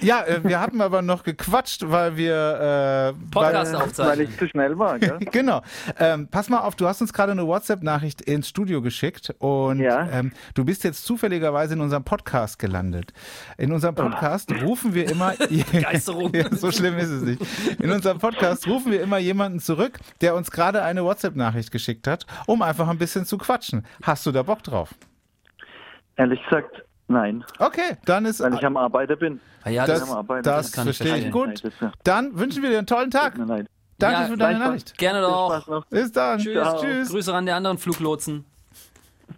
Ja, 0.00 0.22
äh, 0.24 0.44
wir 0.44 0.60
hatten 0.60 0.80
aber 0.80 1.02
noch 1.02 1.22
gequatscht, 1.24 1.82
weil 1.88 2.16
wir. 2.16 3.14
Äh, 3.14 3.30
Podcast 3.30 3.72
weil, 3.72 3.78
weil 3.80 3.86
aufzeichnen. 3.86 4.28
ich 4.30 4.38
zu 4.38 4.48
schnell 4.48 4.78
war. 4.78 4.98
Gell? 4.98 5.18
Genau. 5.32 5.62
Ähm, 5.98 6.28
pass 6.30 6.48
mal 6.48 6.60
auf, 6.60 6.76
du 6.76 6.86
hast 6.86 7.00
uns 7.00 7.12
gerade 7.12 7.32
eine 7.32 7.46
WhatsApp-Nachricht 7.46 8.20
ins 8.22 8.48
Studio 8.48 8.80
geschickt 8.82 9.34
und 9.38 9.80
Ja. 9.80 10.08
ähm, 10.10 10.32
du 10.54 10.64
bist 10.64 10.84
jetzt 10.84 11.04
zufälligerweise 11.04 11.74
in 11.74 11.80
unserem 11.80 12.04
Podcast 12.04 12.58
gelandet. 12.58 13.12
In 13.56 13.72
unserem 13.72 13.94
Podcast 13.94 14.52
rufen 14.62 14.94
wir 14.94 15.10
immer. 15.10 15.32
Begeisterung. 15.72 16.32
ja, 16.34 16.48
so 16.54 16.70
schlimm 16.70 16.96
ist 16.98 17.08
es 17.10 17.22
nicht. 17.22 17.42
In 17.80 17.90
unserem 17.90 18.18
Podcast 18.18 18.66
rufen 18.66 18.92
wir 18.92 19.02
immer 19.02 19.18
jemanden 19.18 19.58
zurück, 19.60 19.98
der 20.20 20.34
uns 20.34 20.50
gerade 20.50 20.82
eine 20.82 21.04
WhatsApp-Nachricht 21.04 21.70
geschickt 21.70 22.06
hat, 22.06 22.26
um 22.46 22.62
einfach 22.62 22.88
ein 22.88 22.98
bisschen 22.98 23.24
zu 23.24 23.38
quatschen. 23.38 23.84
Hast 24.02 24.24
du 24.26 24.32
da 24.32 24.42
Bock 24.42 24.62
drauf? 24.62 24.94
Ehrlich 26.16 26.42
gesagt, 26.44 26.82
Nein, 27.08 27.42
Okay, 27.58 27.96
dann 28.04 28.26
ist 28.26 28.40
weil 28.40 28.54
ich 28.54 28.64
am 28.64 28.76
Arbeiter 28.76 29.16
bin. 29.16 29.40
Ah 29.64 29.70
ja, 29.70 29.86
das, 29.86 30.08
Arbeiten 30.10 30.42
das 30.44 30.70
bin. 30.70 30.74
kann 30.76 30.88
ich 30.88 30.96
verstehe 30.98 31.26
ich 31.26 31.32
verstehen. 31.32 31.70
gut. 31.90 31.92
Dann 32.04 32.38
wünschen 32.38 32.62
wir 32.62 32.70
dir 32.70 32.78
einen 32.78 32.86
tollen 32.86 33.10
Tag. 33.10 33.34
Danke 33.36 34.20
Ja, 34.20 34.26
für 34.28 34.36
deine. 34.36 34.58
Nachricht. 34.60 34.96
gerne 34.98 35.20
doch. 35.22 35.84
Bis 35.90 36.12
dann. 36.12 36.38
Tschüss. 36.38 36.68
Tschüss. 36.80 37.08
Grüße 37.08 37.34
an 37.34 37.46
der 37.46 37.56
anderen 37.56 37.78
Fluglotsen. 37.78 38.44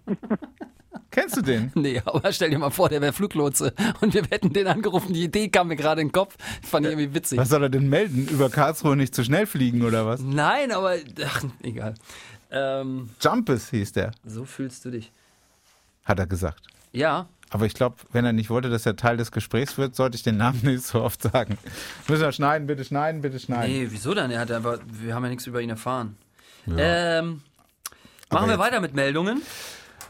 Kennst 1.10 1.36
du 1.36 1.42
den? 1.42 1.72
Nee, 1.74 2.00
aber 2.04 2.32
stell 2.32 2.50
dir 2.50 2.58
mal 2.58 2.70
vor, 2.70 2.88
der 2.88 3.00
wäre 3.00 3.12
Fluglotse 3.12 3.72
und 4.00 4.14
wir 4.14 4.22
hätten 4.30 4.52
den 4.52 4.66
angerufen. 4.68 5.12
Die 5.12 5.24
Idee 5.24 5.48
kam 5.48 5.66
mir 5.68 5.76
gerade 5.76 6.00
in 6.00 6.08
den 6.08 6.12
Kopf. 6.12 6.36
Fand 6.62 6.86
ich 6.86 6.92
irgendwie 6.92 7.14
witzig. 7.14 7.36
Was 7.38 7.48
soll 7.48 7.62
er 7.64 7.68
denn 7.68 7.88
melden? 7.88 8.28
Über 8.28 8.48
Karlsruhe 8.48 8.94
nicht 8.96 9.14
zu 9.14 9.24
schnell 9.24 9.46
fliegen 9.46 9.82
oder 9.82 10.06
was? 10.06 10.20
Nein, 10.20 10.70
aber 10.70 10.94
ach, 11.24 11.44
egal. 11.62 11.94
Ähm, 12.52 13.10
Jumpes 13.20 13.70
hieß 13.70 13.92
der, 13.92 14.12
so 14.24 14.44
fühlst 14.44 14.84
du 14.84 14.90
dich. 14.90 15.10
hat 16.04 16.18
er 16.18 16.26
gesagt. 16.26 16.62
Ja, 16.92 17.26
Aber 17.50 17.66
ich 17.66 17.75
glaube, 17.75 17.97
wenn 18.12 18.25
er 18.25 18.33
nicht 18.33 18.49
wollte, 18.49 18.71
dass 18.71 18.87
er 18.87 18.97
Teil 18.97 19.16
des 19.16 19.33
Gesprächs 19.33 19.76
wird, 19.76 19.97
sollte 19.97 20.16
ich 20.16 20.23
den 20.23 20.37
Namen 20.37 20.61
nicht 20.62 20.85
so 20.85 21.02
oft 21.02 21.23
sagen. 21.23 21.59
Müssen 22.09 22.23
wir 22.23 22.33
schneiden, 22.33 22.66
bitte 22.66 22.85
schneiden, 22.85 23.21
bitte 23.21 23.38
schneiden. 23.38 23.73
nee, 23.73 23.87
wieso 23.90 24.14
denn? 24.14 24.30
Er 24.30 24.40
hat 24.40 24.50
einfach, 24.50 24.78
wir 24.87 25.14
haben 25.14 25.25
ja 25.25 25.30
nichts 25.30 25.47
über 25.47 25.61
ihn 25.61 25.71
erfahren. 25.71 26.16
Ähm, 26.76 27.42
machen 28.30 28.49
wir 28.49 28.59
weiter 28.59 28.80
mit 28.80 28.95
Meldungen. 28.95 29.42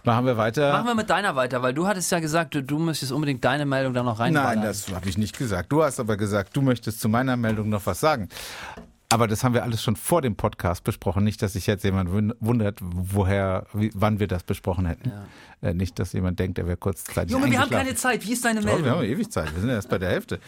Machen 0.05 0.25
wir 0.27 0.37
weiter. 0.37 0.73
Machen 0.73 0.87
wir 0.87 0.95
mit 0.95 1.11
deiner 1.11 1.37
weiter, 1.37 1.63
weil 1.63 1.75
du 1.75 1.87
hattest 1.87 2.11
ja 2.11 2.21
gesagt, 2.21 2.55
du, 2.55 2.63
du 2.63 2.79
müsstest 2.79 3.13
unbedingt 3.13 3.45
deine 3.45 3.67
Meldung 3.67 3.93
da 3.93 4.03
noch 4.03 4.19
reinballern. 4.19 4.61
Nein, 4.61 4.67
das 4.67 4.91
habe 4.93 5.09
ich 5.09 5.19
nicht 5.19 5.37
gesagt. 5.37 5.71
Du 5.73 5.83
hast 5.83 6.01
aber 6.01 6.17
gesagt, 6.17 6.57
du 6.57 6.63
möchtest 6.63 7.01
zu 7.01 7.09
meiner 7.09 7.37
Meldung 7.37 7.69
noch 7.69 7.85
was 7.85 8.01
sagen. 8.01 8.29
Aber 9.13 9.27
das 9.27 9.43
haben 9.43 9.55
wir 9.55 9.65
alles 9.65 9.83
schon 9.83 9.97
vor 9.97 10.23
dem 10.23 10.37
Podcast 10.37 10.85
besprochen. 10.85 11.25
Nicht, 11.25 11.43
dass 11.43 11.55
sich 11.55 11.67
jetzt 11.67 11.83
jemand 11.83 12.11
wund- 12.11 12.35
wundert, 12.39 12.79
woher, 12.81 13.67
wie, 13.73 13.91
wann 13.95 14.21
wir 14.21 14.29
das 14.29 14.45
besprochen 14.45 14.87
hätten. 14.87 15.11
Äh, 15.63 15.75
nicht, 15.75 15.99
dass 15.99 16.13
jemand 16.13 16.39
denkt, 16.39 16.59
er 16.59 16.67
wäre 16.67 16.77
kurzzeitig 16.77 17.33
Junge, 17.33 17.51
wir 17.51 17.59
haben 17.61 17.71
keine 17.71 17.95
Zeit. 17.97 18.25
Wie 18.25 18.33
ist 18.33 18.45
deine 18.45 18.61
Ja, 18.61 18.67
wir 18.67 18.73
Meldung? 18.75 18.91
haben 18.93 19.03
ewig 19.05 19.31
Zeit. 19.33 19.53
Wir 19.53 19.61
sind 19.61 19.71
erst 19.71 19.89
bei 19.89 19.99
der 19.99 20.11
Hälfte. 20.11 20.39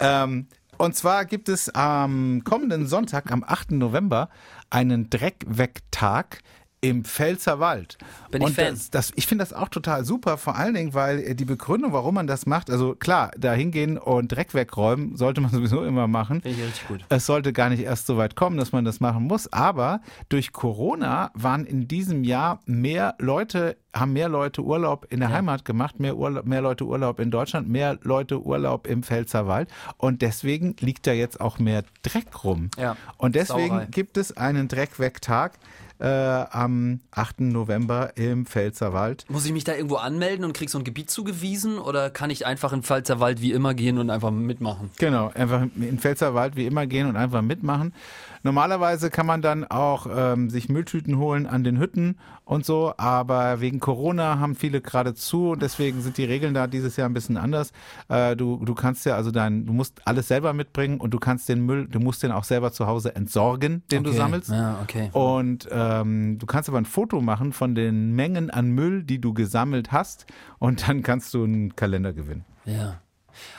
Ähm, 0.00 0.48
und 0.78 0.94
zwar 0.96 1.24
gibt 1.26 1.48
es 1.48 1.68
am 1.74 2.42
kommenden 2.44 2.86
Sonntag, 2.88 3.30
am 3.32 3.44
8. 3.46 3.72
November, 3.72 4.28
einen 4.70 5.10
Dreckwegtag 5.10 6.40
im 6.80 7.04
Pfälzer 7.04 7.58
Wald. 7.58 7.98
Bin 8.30 8.42
ich 8.42 8.48
und 8.48 8.54
Fan. 8.54 8.70
Das, 8.70 8.90
das, 8.90 9.12
ich 9.16 9.26
finde 9.26 9.42
das 9.42 9.52
auch 9.52 9.68
total 9.68 10.04
super, 10.04 10.38
vor 10.38 10.56
allen 10.56 10.74
Dingen, 10.74 10.94
weil 10.94 11.18
äh, 11.20 11.34
die 11.34 11.44
Begründung, 11.44 11.92
warum 11.92 12.14
man 12.14 12.26
das 12.26 12.46
macht, 12.46 12.70
also 12.70 12.94
klar, 12.94 13.32
da 13.36 13.52
hingehen 13.52 13.98
und 13.98 14.28
Dreck 14.28 14.54
wegräumen, 14.54 15.16
sollte 15.16 15.40
man 15.40 15.50
sowieso 15.52 15.84
immer 15.84 16.06
machen. 16.06 16.40
Finde 16.40 16.58
ich 16.58 16.64
richtig 16.66 16.88
gut. 16.88 17.04
Es 17.08 17.26
sollte 17.26 17.52
gar 17.52 17.68
nicht 17.68 17.82
erst 17.82 18.06
so 18.06 18.16
weit 18.16 18.36
kommen, 18.36 18.56
dass 18.58 18.72
man 18.72 18.84
das 18.84 19.00
machen 19.00 19.24
muss. 19.24 19.52
Aber 19.52 20.00
durch 20.28 20.52
Corona 20.52 21.30
waren 21.34 21.64
in 21.64 21.88
diesem 21.88 22.22
Jahr 22.22 22.60
mehr 22.66 23.16
Leute, 23.18 23.76
haben 23.92 24.12
mehr 24.12 24.28
Leute 24.28 24.62
Urlaub 24.62 25.06
in 25.10 25.18
der 25.20 25.30
Heimat 25.30 25.64
gemacht, 25.64 25.98
mehr, 25.98 26.16
Urlaub, 26.16 26.46
mehr 26.46 26.60
Leute 26.60 26.84
Urlaub 26.84 27.18
in 27.18 27.30
Deutschland, 27.32 27.68
mehr 27.68 27.98
Leute 28.02 28.40
Urlaub 28.40 28.86
im 28.86 29.02
Pfälzerwald. 29.02 29.68
Und 29.96 30.22
deswegen 30.22 30.76
liegt 30.78 31.06
da 31.08 31.12
jetzt 31.12 31.40
auch 31.40 31.58
mehr 31.58 31.82
Dreck 32.02 32.44
rum. 32.44 32.70
Ja, 32.78 32.96
Und 33.16 33.34
deswegen 33.34 33.68
Sauerei. 33.68 33.86
gibt 33.86 34.16
es 34.16 34.36
einen 34.36 34.68
Dreckwegtag 34.68 35.58
äh, 36.00 36.06
am 36.06 37.00
8. 37.10 37.40
November 37.40 38.16
im 38.16 38.46
Pfälzerwald. 38.46 39.24
Muss 39.28 39.44
ich 39.46 39.52
mich 39.52 39.64
da 39.64 39.74
irgendwo 39.74 39.96
anmelden 39.96 40.44
und 40.44 40.52
krieg 40.52 40.70
so 40.70 40.78
ein 40.78 40.84
Gebiet 40.84 41.10
zugewiesen 41.10 41.78
oder 41.78 42.10
kann 42.10 42.30
ich 42.30 42.46
einfach 42.46 42.72
in 42.72 42.82
Pfalzerwald 42.82 43.40
wie 43.42 43.52
immer 43.52 43.74
gehen 43.74 43.98
und 43.98 44.10
einfach 44.10 44.30
mitmachen? 44.30 44.90
Genau, 44.98 45.30
einfach 45.34 45.62
in 45.76 45.98
Pfälzerwald 45.98 46.56
wie 46.56 46.66
immer 46.66 46.86
gehen 46.86 47.08
und 47.08 47.16
einfach 47.16 47.42
mitmachen. 47.42 47.92
Normalerweise 48.42 49.10
kann 49.10 49.26
man 49.26 49.42
dann 49.42 49.64
auch 49.64 50.06
ähm, 50.10 50.50
sich 50.50 50.68
Mülltüten 50.68 51.18
holen 51.18 51.46
an 51.46 51.64
den 51.64 51.78
Hütten 51.78 52.16
und 52.44 52.64
so, 52.64 52.94
aber 52.96 53.60
wegen 53.60 53.80
Corona 53.80 54.38
haben 54.38 54.54
viele 54.54 54.80
gerade 54.80 55.14
zu 55.14 55.50
und 55.50 55.62
deswegen 55.62 56.00
sind 56.00 56.16
die 56.18 56.24
Regeln 56.24 56.54
da 56.54 56.66
dieses 56.66 56.96
Jahr 56.96 57.08
ein 57.08 57.14
bisschen 57.14 57.36
anders. 57.36 57.72
Äh, 58.08 58.36
du, 58.36 58.64
du 58.64 58.74
kannst 58.74 59.04
ja 59.06 59.16
also 59.16 59.30
dein, 59.30 59.66
du 59.66 59.72
musst 59.72 60.00
alles 60.06 60.28
selber 60.28 60.52
mitbringen 60.52 60.98
und 60.98 61.12
du 61.12 61.18
kannst 61.18 61.48
den 61.48 61.64
Müll, 61.66 61.86
du 61.88 62.00
musst 62.00 62.22
den 62.22 62.32
auch 62.32 62.44
selber 62.44 62.72
zu 62.72 62.86
Hause 62.86 63.14
entsorgen, 63.14 63.82
den 63.90 64.04
du 64.04 64.10
Okay. 64.10 64.18
sammelst. 64.18 64.50
Ja, 64.50 64.78
okay. 64.82 65.10
Und 65.12 65.68
ähm, 65.70 66.38
du 66.38 66.46
kannst 66.46 66.68
aber 66.68 66.78
ein 66.78 66.86
Foto 66.86 67.20
machen 67.20 67.52
von 67.52 67.74
den 67.74 68.14
Mengen 68.14 68.50
an 68.50 68.70
Müll, 68.70 69.02
die 69.02 69.20
du 69.20 69.34
gesammelt 69.34 69.92
hast 69.92 70.26
und 70.58 70.88
dann 70.88 71.02
kannst 71.02 71.34
du 71.34 71.44
einen 71.44 71.76
Kalender 71.76 72.12
gewinnen. 72.12 72.44
Ja. 72.64 73.00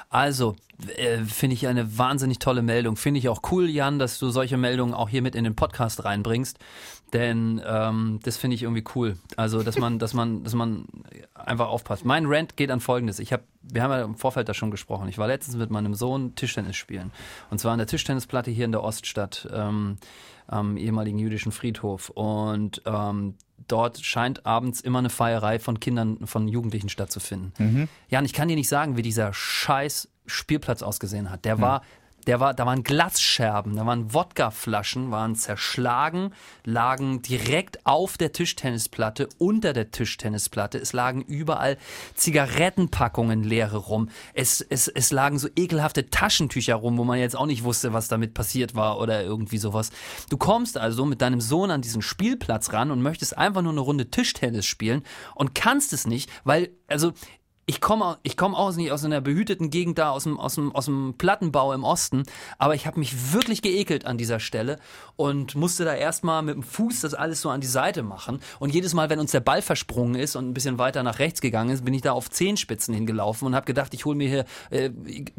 Also, 0.09 0.55
äh, 0.95 1.19
finde 1.19 1.55
ich 1.55 1.67
eine 1.67 1.97
wahnsinnig 1.97 2.39
tolle 2.39 2.61
Meldung. 2.61 2.95
Finde 2.95 3.19
ich 3.19 3.29
auch 3.29 3.41
cool, 3.51 3.69
Jan, 3.69 3.99
dass 3.99 4.19
du 4.19 4.29
solche 4.29 4.57
Meldungen 4.57 4.93
auch 4.93 5.09
hier 5.09 5.21
mit 5.21 5.35
in 5.35 5.43
den 5.43 5.55
Podcast 5.55 6.03
reinbringst. 6.05 6.57
Denn 7.13 7.61
ähm, 7.65 8.19
das 8.23 8.37
finde 8.37 8.55
ich 8.55 8.63
irgendwie 8.63 8.83
cool. 8.95 9.17
Also, 9.35 9.63
dass 9.63 9.77
man, 9.77 9.99
dass 9.99 10.13
man, 10.13 10.43
dass 10.43 10.53
man 10.53 10.85
einfach 11.33 11.67
aufpasst. 11.67 12.05
Mein 12.05 12.25
Rant 12.27 12.55
geht 12.55 12.71
an 12.71 12.79
folgendes. 12.79 13.19
Ich 13.19 13.33
habe, 13.33 13.43
wir 13.61 13.81
haben 13.83 13.91
ja 13.91 14.03
im 14.03 14.15
Vorfeld 14.15 14.47
da 14.47 14.53
schon 14.53 14.71
gesprochen. 14.71 15.07
Ich 15.09 15.17
war 15.17 15.27
letztens 15.27 15.57
mit 15.57 15.71
meinem 15.71 15.95
Sohn 15.95 16.35
Tischtennis 16.35 16.75
spielen. 16.75 17.11
Und 17.49 17.59
zwar 17.59 17.73
an 17.73 17.79
der 17.79 17.87
Tischtennisplatte 17.87 18.51
hier 18.51 18.65
in 18.65 18.71
der 18.71 18.83
Oststadt, 18.83 19.47
ähm, 19.51 19.97
am 20.47 20.77
ehemaligen 20.77 21.17
jüdischen 21.17 21.51
Friedhof. 21.51 22.09
Und 22.09 22.81
ähm, 22.85 23.35
dort 23.71 23.99
scheint 23.99 24.45
abends 24.45 24.81
immer 24.81 24.99
eine 24.99 25.09
Feierei 25.09 25.59
von 25.59 25.79
Kindern, 25.79 26.25
von 26.27 26.47
Jugendlichen 26.47 26.89
stattzufinden. 26.89 27.53
Jan, 28.09 28.25
ich 28.25 28.33
kann 28.33 28.47
dir 28.47 28.55
nicht 28.55 28.69
sagen, 28.69 28.97
wie 28.97 29.01
dieser 29.01 29.33
scheiß 29.33 30.09
Spielplatz 30.25 30.81
ausgesehen 30.83 31.29
hat. 31.31 31.45
Der 31.45 31.59
war, 31.61 31.81
der 32.27 32.39
war, 32.39 32.53
da 32.53 32.65
waren 32.65 32.83
Glasscherben, 32.83 33.75
da 33.75 33.85
waren 33.85 34.13
Wodkaflaschen, 34.13 35.11
waren 35.11 35.35
zerschlagen, 35.35 36.33
lagen 36.63 37.21
direkt 37.21 37.85
auf 37.85 38.17
der 38.17 38.31
Tischtennisplatte, 38.31 39.29
unter 39.37 39.73
der 39.73 39.91
Tischtennisplatte. 39.91 40.77
Es 40.77 40.93
lagen 40.93 41.21
überall 41.21 41.77
Zigarettenpackungen 42.15 43.43
leere 43.43 43.77
rum. 43.77 44.09
Es, 44.33 44.61
es, 44.61 44.87
es 44.87 45.11
lagen 45.11 45.39
so 45.39 45.47
ekelhafte 45.55 46.09
Taschentücher 46.09 46.75
rum, 46.75 46.97
wo 46.97 47.03
man 47.03 47.19
jetzt 47.19 47.35
auch 47.35 47.45
nicht 47.45 47.63
wusste, 47.63 47.93
was 47.93 48.07
damit 48.07 48.33
passiert 48.33 48.75
war 48.75 48.99
oder 48.99 49.23
irgendwie 49.23 49.57
sowas. 49.57 49.91
Du 50.29 50.37
kommst 50.37 50.77
also 50.77 51.05
mit 51.05 51.21
deinem 51.21 51.41
Sohn 51.41 51.71
an 51.71 51.81
diesen 51.81 52.01
Spielplatz 52.01 52.73
ran 52.73 52.91
und 52.91 53.01
möchtest 53.01 53.37
einfach 53.37 53.61
nur 53.61 53.71
eine 53.71 53.81
Runde 53.81 54.09
Tischtennis 54.09 54.65
spielen 54.65 55.03
und 55.35 55.55
kannst 55.55 55.93
es 55.93 56.07
nicht, 56.07 56.29
weil, 56.43 56.69
also, 56.87 57.13
ich 57.69 57.81
komme 57.81 58.17
ich 58.23 58.35
komm 58.35 58.55
auch 58.55 58.75
nicht 58.75 58.91
aus 58.91 59.05
einer 59.05 59.21
behüteten 59.21 59.69
Gegend 59.69 59.99
da, 59.99 60.09
aus 60.09 60.23
dem, 60.23 60.39
aus 60.39 60.55
dem, 60.55 60.75
aus 60.75 60.85
dem 60.85 61.13
Plattenbau 61.19 61.71
im 61.73 61.83
Osten, 61.83 62.23
aber 62.57 62.73
ich 62.73 62.87
habe 62.87 62.97
mich 62.97 63.31
wirklich 63.31 63.61
geekelt 63.61 64.05
an 64.05 64.17
dieser 64.17 64.39
Stelle 64.39 64.79
und 65.15 65.53
musste 65.53 65.85
da 65.85 65.93
erstmal 65.93 66.41
mit 66.41 66.55
dem 66.55 66.63
Fuß 66.63 67.01
das 67.01 67.13
alles 67.13 67.41
so 67.41 67.49
an 67.49 67.61
die 67.61 67.67
Seite 67.67 68.01
machen. 68.01 68.39
Und 68.57 68.73
jedes 68.73 68.95
Mal, 68.95 69.11
wenn 69.11 69.19
uns 69.19 69.31
der 69.31 69.41
Ball 69.41 69.61
versprungen 69.61 70.15
ist 70.15 70.35
und 70.35 70.49
ein 70.49 70.55
bisschen 70.55 70.79
weiter 70.79 71.03
nach 71.03 71.19
rechts 71.19 71.41
gegangen 71.41 71.69
ist, 71.69 71.85
bin 71.85 71.93
ich 71.93 72.01
da 72.01 72.13
auf 72.13 72.31
Zehenspitzen 72.31 72.91
hingelaufen 72.91 73.45
und 73.45 73.53
habe 73.53 73.67
gedacht, 73.67 73.93
ich 73.93 74.03
hole 74.03 74.17
mir 74.17 74.27
hier, 74.27 74.45
äh, 74.71 74.89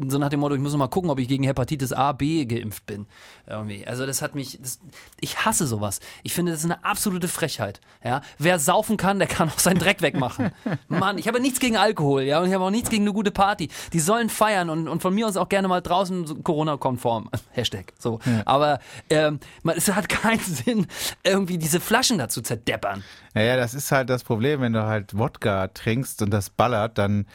so 0.07 0.17
nach 0.17 0.29
dem 0.29 0.39
Motto, 0.39 0.55
ich 0.55 0.61
muss 0.61 0.71
noch 0.71 0.79
mal 0.79 0.87
gucken, 0.87 1.09
ob 1.09 1.19
ich 1.19 1.27
gegen 1.27 1.43
Hepatitis 1.43 1.91
A, 1.91 2.13
B 2.13 2.45
geimpft 2.45 2.85
bin. 2.85 3.07
Irgendwie. 3.45 3.85
Also 3.85 4.05
das 4.05 4.21
hat 4.21 4.35
mich, 4.35 4.57
das, 4.61 4.79
ich 5.19 5.43
hasse 5.43 5.67
sowas. 5.67 5.99
Ich 6.23 6.33
finde, 6.33 6.53
das 6.53 6.61
ist 6.61 6.65
eine 6.65 6.85
absolute 6.85 7.27
Frechheit. 7.27 7.81
Ja? 8.05 8.21
Wer 8.37 8.57
saufen 8.57 8.95
kann, 8.95 9.19
der 9.19 9.27
kann 9.27 9.49
auch 9.49 9.59
seinen 9.59 9.79
Dreck 9.79 10.01
wegmachen. 10.01 10.51
Mann, 10.87 11.17
ich 11.17 11.27
habe 11.27 11.41
nichts 11.41 11.59
gegen 11.59 11.75
Alkohol, 11.75 12.20
ja, 12.23 12.39
und 12.39 12.47
ich 12.47 12.53
habe 12.53 12.63
auch 12.63 12.69
nichts 12.69 12.89
gegen 12.89 13.03
eine 13.03 13.13
gute 13.13 13.31
Party. 13.31 13.69
Die 13.93 13.99
sollen 13.99 14.29
feiern 14.29 14.69
und, 14.69 14.87
und 14.87 15.01
von 15.01 15.13
mir 15.13 15.27
aus 15.27 15.37
auch 15.37 15.49
gerne 15.49 15.67
mal 15.67 15.81
draußen 15.81 16.25
so 16.27 16.35
Corona-konform. 16.35 17.29
Hashtag. 17.51 17.93
So. 17.99 18.19
Aber 18.45 18.79
ähm, 19.09 19.39
man, 19.63 19.77
es 19.77 19.93
hat 19.93 20.09
keinen 20.09 20.39
Sinn, 20.39 20.87
irgendwie 21.23 21.57
diese 21.57 21.79
Flaschen 21.79 22.17
da 22.17 22.29
zu 22.29 22.41
zerdeppern. 22.41 23.03
Naja, 23.33 23.55
das 23.57 23.73
ist 23.73 23.91
halt 23.91 24.09
das 24.09 24.23
Problem, 24.23 24.61
wenn 24.61 24.73
du 24.73 24.85
halt 24.85 25.17
Wodka 25.17 25.67
trinkst 25.69 26.21
und 26.21 26.31
das 26.31 26.49
ballert, 26.49 26.97
dann, 26.97 27.25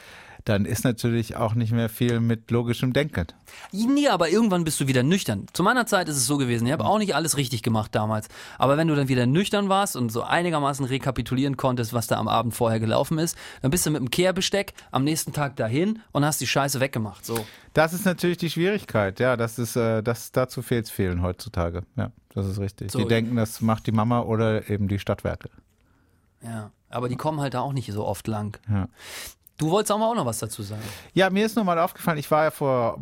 dann 0.47 0.65
ist 0.65 0.85
natürlich 0.85 1.37
auch 1.37 1.55
nicht 1.55 1.73
mehr 1.73 1.89
viel 1.89 2.21
mit 2.21 2.53
logischem 2.53 2.93
Denken. 2.93 3.27
Nee, 3.73 4.09
aber 4.09 4.31
irgendwann 4.31 4.63
bist 4.63 4.81
du 4.81 4.87
wieder 4.87 5.03
nüchtern. 5.03 5.47
Zu 5.53 5.65
meiner 5.65 5.87
Zeit 5.87 6.09
ist 6.09 6.17
es 6.17 6.27
so 6.27 6.37
gewesen. 6.39 6.67
Ich 6.67 6.73
habe 6.73 6.85
auch 6.85 6.99
nicht 6.99 7.17
alles 7.17 7.37
richtig 7.37 7.65
gemacht 7.65 7.95
damals. 7.97 8.29
Aber 8.57 8.77
wenn 8.77 8.87
du 8.87 8.95
dann 8.95 9.09
wieder 9.09 9.27
nüchtern 9.27 9.69
warst 9.69 9.97
und 9.97 10.13
so 10.13 10.23
einigermaßen 10.23 10.87
rekapitulieren 10.87 11.57
konntest, 11.57 11.93
was 11.93 12.07
da 12.07 12.17
am 12.17 12.29
Abend 12.29 12.55
vorher 12.55 12.79
gelaufen 12.79 13.19
ist, 13.19 13.37
dann 13.61 13.73
bist 13.73 13.87
du 13.87 13.91
mit 13.91 14.01
dem 14.01 14.11
Kehrbesteck 14.11 14.75
am 14.93 15.03
nächsten 15.03 15.33
Tag 15.33 15.57
dahin 15.57 15.99
und 16.13 16.25
hast 16.25 16.41
die 16.41 16.47
Scheiße 16.47 16.79
weggemacht. 16.79 17.27
So. 17.27 17.45
Das 17.73 17.93
ist 17.93 18.05
natürlich 18.05 18.39
die 18.39 18.49
Schwierigkeit, 18.49 19.19
ja, 19.19 19.37
das 19.37 19.59
ist, 19.59 19.75
äh, 19.75 20.03
das, 20.03 20.31
dazu 20.31 20.63
fehlt's 20.63 20.91
vielen 20.91 21.23
heutzutage. 21.23 21.83
Ja, 21.97 22.13
das 22.35 22.47
ist 22.47 22.61
richtig. 22.61 22.93
So. 22.93 23.01
Die 23.01 23.07
denken, 23.07 23.35
das 23.35 23.61
macht 23.61 23.89
die 23.89 23.93
Mama 23.93 24.21
oder 24.21 24.71
eben 24.71 24.87
die 24.87 25.01
Stadtwerke. 25.01 25.51
Ja. 26.41 26.71
Aber 26.89 27.09
die 27.09 27.17
kommen 27.17 27.41
halt 27.41 27.55
da 27.55 27.61
auch 27.61 27.73
nicht 27.73 27.93
so 27.93 28.07
oft 28.07 28.29
lang. 28.29 28.59
Ja. 28.71 28.89
Du 29.57 29.71
wolltest 29.71 29.91
aber 29.91 30.09
auch 30.11 30.15
noch 30.15 30.27
was 30.27 30.39
dazu 30.39 30.63
sagen. 30.63 30.83
Ja, 31.15 31.31
mir 31.31 31.47
ist 31.47 31.57
nochmal 31.57 31.79
aufgefallen, 31.79 32.19
ich 32.19 32.31
war 32.31 32.45
ja 32.45 32.51
vor 32.51 33.01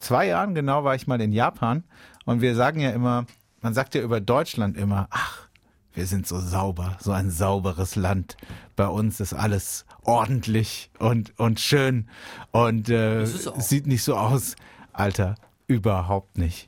zwei 0.00 0.26
Jahren 0.26 0.54
genau, 0.54 0.84
war 0.84 0.94
ich 0.94 1.06
mal 1.06 1.20
in 1.20 1.32
Japan 1.32 1.84
und 2.24 2.40
wir 2.40 2.54
sagen 2.54 2.80
ja 2.80 2.90
immer, 2.90 3.26
man 3.60 3.74
sagt 3.74 3.94
ja 3.94 4.02
über 4.02 4.20
Deutschland 4.20 4.76
immer, 4.76 5.06
ach, 5.10 5.48
wir 5.92 6.06
sind 6.06 6.26
so 6.26 6.40
sauber, 6.40 6.96
so 7.00 7.12
ein 7.12 7.30
sauberes 7.30 7.94
Land. 7.94 8.36
Bei 8.74 8.88
uns 8.88 9.20
ist 9.20 9.32
alles 9.32 9.86
ordentlich 10.02 10.90
und, 10.98 11.38
und 11.38 11.60
schön 11.60 12.08
und 12.50 12.88
äh, 12.88 13.22
auch. 13.22 13.60
sieht 13.60 13.86
nicht 13.86 14.02
so 14.02 14.16
aus. 14.16 14.56
Alter, 14.92 15.36
überhaupt 15.68 16.38
nicht. 16.38 16.66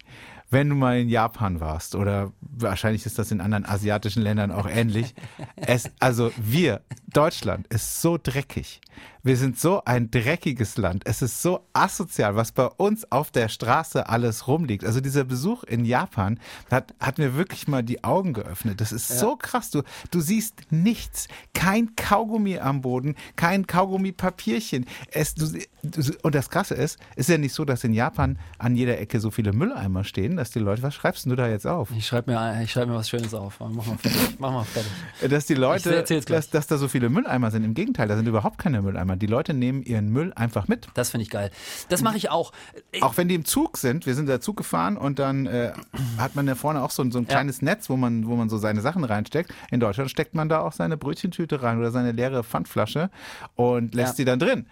wenn 0.51 0.69
du 0.69 0.75
mal 0.77 0.99
in 1.01 1.09
Japan 1.09 1.61
warst 1.61 1.95
oder 1.95 2.33
wahrscheinlich 2.41 3.05
ist 3.05 3.19
das 3.19 3.31
in 3.31 3.41
anderen 3.41 3.67
asiatischen 3.67 4.23
Ländern 4.23 4.53
auch 4.53 4.67
ähnlich. 4.69 5.15
Es, 5.57 5.91
also 5.99 6.31
wir, 6.37 6.83
Deutschland, 7.12 7.67
ist 7.69 8.01
so 8.01 8.19
dreckig. 8.23 8.81
Wir 9.27 9.37
sind 9.37 9.59
so 9.59 9.83
ein 9.85 10.12
dreckiges 10.12 10.77
Land. 10.77 11.03
Es 11.05 11.21
ist 11.21 11.43
so 11.43 11.67
asozial, 11.73 12.37
was 12.37 12.53
bei 12.53 12.67
uns 12.67 13.11
auf 13.11 13.33
der 13.33 13.49
Straße 13.49 14.09
alles 14.09 14.47
rumliegt. 14.47 14.85
Also 14.85 15.01
dieser 15.01 15.25
Besuch 15.25 15.65
in 15.65 15.85
Japan 15.85 16.39
hat, 16.71 16.95
hat 17.01 17.19
mir 17.19 17.35
wirklich 17.35 17.67
mal 17.67 17.83
die 17.83 18.05
Augen 18.05 18.35
geöffnet. 18.35 18.81
Das 18.81 18.93
ist 18.93 19.19
so 19.19 19.35
krass. 19.35 19.73
Du, 19.73 19.83
du 20.12 20.21
siehst 20.21 20.71
nichts. 20.71 21.27
Kein 21.55 21.97
Kaugummi 21.97 22.61
am 22.61 22.83
Boden, 22.83 23.17
kein 23.35 23.67
Kaugummi-Papierchen. 23.67 24.87
Es, 25.11 25.35
du, 25.35 25.59
du, 25.83 26.12
und 26.23 26.37
das 26.37 26.49
Krasse 26.49 26.75
ist, 26.75 27.01
ist 27.17 27.29
ja 27.29 27.37
nicht 27.37 27.53
so, 27.53 27.65
dass 27.65 27.83
in 27.83 27.95
Japan 27.95 28.39
an 28.59 28.77
jeder 28.77 29.01
Ecke 29.01 29.19
so 29.19 29.33
viele 29.33 29.53
Mülleimer 29.53 30.05
stehen, 30.05 30.37
dass 30.37 30.53
die 30.53 30.61
Leute, 30.61 30.85
was 30.85 30.95
schreibst 30.95 31.27
du 31.27 31.35
da 31.35 31.49
jetzt 31.49 31.67
auf? 31.67 31.91
Ich 31.97 32.07
schreibe 32.07 32.31
mir, 32.31 32.62
ich 32.62 32.71
schreib 32.71 32.87
mir 32.87 32.95
was 32.95 33.09
Schönes 33.09 33.35
auf. 33.35 33.59
Mach 33.59 33.87
mal 33.87 33.99
fertig. 33.99 34.37
Mach 34.39 34.53
mal 34.53 34.62
fertig. 34.62 34.93
Dass 35.29 35.47
die 35.47 35.55
Leute, 35.55 36.05
dass, 36.29 36.49
dass 36.49 36.67
da 36.69 36.79
so 36.79 36.87
viele 36.87 37.09
Mülleimer 37.09 37.51
sind. 37.51 37.65
Im 37.65 37.75
Gegenteil, 37.75 38.07
da 38.07 38.15
sind 38.15 38.29
überhaupt 38.29 38.59
keine 38.59 38.83
Mülleimer. 38.83 39.16
Die 39.19 39.27
Leute 39.27 39.55
nehmen 39.55 39.83
ihren 39.83 40.09
Müll 40.11 40.33
einfach 40.35 40.69
mit. 40.69 40.89
Das 40.95 41.11
finde 41.11 41.23
ich 41.23 41.31
geil. 41.31 41.51
Das 41.89 42.03
mache 42.03 42.17
ich 42.17 42.31
auch. 42.31 42.53
Auch 43.01 43.17
wenn 43.17 43.29
die 43.29 43.35
im 43.35 43.45
Zug 43.45 43.77
sind, 43.79 44.07
wir 44.07 44.15
sind 44.15 44.29
da 44.29 44.41
Zug 44.41 44.57
gefahren 44.57 44.97
und 44.97 45.19
dann 45.19 45.47
äh, 45.47 45.73
hat 46.19 46.35
man 46.37 46.47
da 46.47 46.55
vorne 46.55 46.83
auch 46.83 46.91
so, 46.91 47.03
ein- 47.03 47.11
so 47.13 47.19
ein 47.19 47.27
kleines 47.29 47.63
Netz, 47.63 47.89
wo 47.91 47.97
man, 47.97 48.27
wo 48.27 48.37
man 48.37 48.49
so 48.49 48.59
seine 48.59 48.81
Sachen 48.81 49.05
reinsteckt. 49.05 49.53
In 49.71 49.81
Deutschland 49.81 50.11
steckt 50.11 50.35
man 50.35 50.49
da 50.49 50.61
auch 50.61 50.73
seine 50.73 50.97
Brötchentüte 50.97 51.63
rein 51.63 51.79
oder 51.79 51.91
seine 51.91 52.13
leere 52.13 52.45
Pfandflasche 52.45 53.11
und 53.55 53.95
lässt 53.95 54.13
Ja. 54.13 54.17
sie 54.17 54.25
dann 54.25 54.39
drin. 54.39 54.67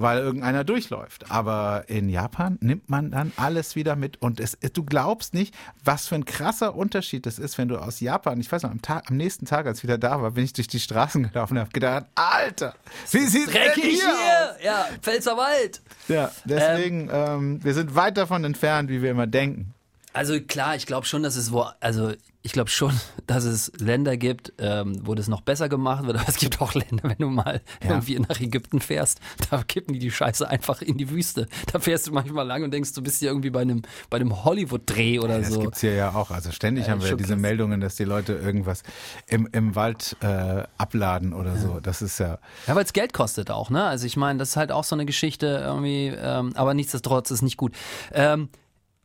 Weil 0.00 0.18
irgendeiner 0.20 0.62
durchläuft. 0.62 1.30
Aber 1.30 1.84
in 1.88 2.08
Japan 2.08 2.56
nimmt 2.60 2.88
man 2.88 3.10
dann 3.10 3.32
alles 3.36 3.74
wieder 3.74 3.96
mit. 3.96 4.22
Und 4.22 4.38
es, 4.38 4.56
du 4.72 4.84
glaubst 4.84 5.34
nicht, 5.34 5.54
was 5.82 6.06
für 6.06 6.14
ein 6.14 6.24
krasser 6.24 6.76
Unterschied 6.76 7.26
das 7.26 7.38
ist, 7.38 7.58
wenn 7.58 7.68
du 7.68 7.78
aus 7.78 7.98
Japan, 7.98 8.40
ich 8.40 8.50
weiß 8.50 8.62
noch, 8.62 8.70
am, 8.70 8.80
Tag, 8.80 9.10
am 9.10 9.16
nächsten 9.16 9.44
Tag, 9.44 9.66
als 9.66 9.78
ich 9.78 9.84
wieder 9.84 9.98
da 9.98 10.22
war, 10.22 10.30
bin 10.32 10.44
ich 10.44 10.52
durch 10.52 10.68
die 10.68 10.78
Straßen 10.78 11.24
gelaufen 11.24 11.54
und 11.54 11.60
habe 11.60 11.70
gedacht, 11.70 12.06
Alter, 12.14 12.74
wie 13.10 13.26
sieht 13.26 13.52
Dreckig 13.52 13.84
hier! 13.84 13.94
hier 13.94 14.08
aus? 14.08 14.64
Ja, 14.64 14.86
Pfälzerwald. 15.02 15.82
Ja, 16.06 16.30
deswegen, 16.44 17.10
ähm, 17.12 17.64
wir 17.64 17.74
sind 17.74 17.94
weit 17.96 18.16
davon 18.16 18.44
entfernt, 18.44 18.90
wie 18.90 19.02
wir 19.02 19.10
immer 19.10 19.26
denken. 19.26 19.74
Also 20.12 20.40
klar, 20.40 20.76
ich 20.76 20.86
glaube 20.86 21.06
schon, 21.06 21.22
dass 21.22 21.36
es 21.36 21.52
wo, 21.52 21.66
also 21.80 22.12
ich 22.42 22.52
glaube 22.52 22.70
schon, 22.70 22.92
dass 23.26 23.44
es 23.44 23.72
Länder 23.78 24.16
gibt, 24.16 24.52
ähm, 24.58 25.00
wo 25.04 25.14
das 25.14 25.28
noch 25.28 25.40
besser 25.40 25.68
gemacht 25.68 26.06
wird. 26.06 26.16
Aber 26.20 26.28
es 26.28 26.36
gibt 26.36 26.60
auch 26.60 26.74
Länder, 26.74 27.02
wenn 27.02 27.18
du 27.18 27.28
mal 27.28 27.60
irgendwie 27.82 28.18
nach 28.18 28.40
Ägypten 28.40 28.80
fährst, 28.80 29.20
da 29.50 29.62
kippen 29.62 29.92
die 29.94 29.98
die 29.98 30.10
Scheiße 30.10 30.48
einfach 30.48 30.80
in 30.82 30.96
die 30.96 31.10
Wüste. 31.10 31.48
Da 31.72 31.78
fährst 31.78 32.06
du 32.06 32.12
manchmal 32.12 32.46
lang 32.46 32.62
und 32.62 32.70
denkst, 32.72 32.92
du 32.94 33.02
bist 33.02 33.18
hier 33.18 33.28
irgendwie 33.28 33.50
bei 33.50 33.60
einem, 33.62 33.82
bei 34.10 34.16
einem 34.18 34.44
Hollywood-Dreh 34.44 35.18
oder 35.18 35.38
Das 35.40 35.50
so. 35.50 35.60
gibt's 35.60 35.80
hier 35.80 35.94
ja 35.94 36.14
auch. 36.14 36.30
Also 36.30 36.52
ständig 36.52 36.86
Ja, 36.86 36.92
haben 36.92 37.02
wir 37.02 37.16
diese. 37.16 37.36
Meldungen, 37.36 37.80
dass 37.80 37.94
die 37.94 38.04
Leute 38.04 38.32
irgendwas 38.34 38.82
im, 39.26 39.48
im 39.52 39.74
Wald 39.74 40.16
äh, 40.20 40.64
abladen 40.76 41.32
oder 41.32 41.56
so. 41.56 41.78
Das 41.80 42.02
ist 42.02 42.18
ja. 42.18 42.38
Ja, 42.66 42.74
weil 42.74 42.84
es 42.84 42.92
Geld 42.92 43.12
kostet 43.12 43.50
auch, 43.50 43.70
ne? 43.70 43.84
Also 43.84 44.06
ich 44.06 44.16
meine, 44.16 44.38
das 44.38 44.50
ist 44.50 44.56
halt 44.56 44.72
auch 44.72 44.84
so 44.84 44.96
eine 44.96 45.06
Geschichte 45.06 45.46
irgendwie, 45.64 46.06
ähm, 46.08 46.52
aber 46.56 46.74
nichtsdestotrotz 46.74 47.30
ist 47.30 47.42
nicht 47.42 47.56
gut. 47.56 47.74
Ähm, 48.12 48.48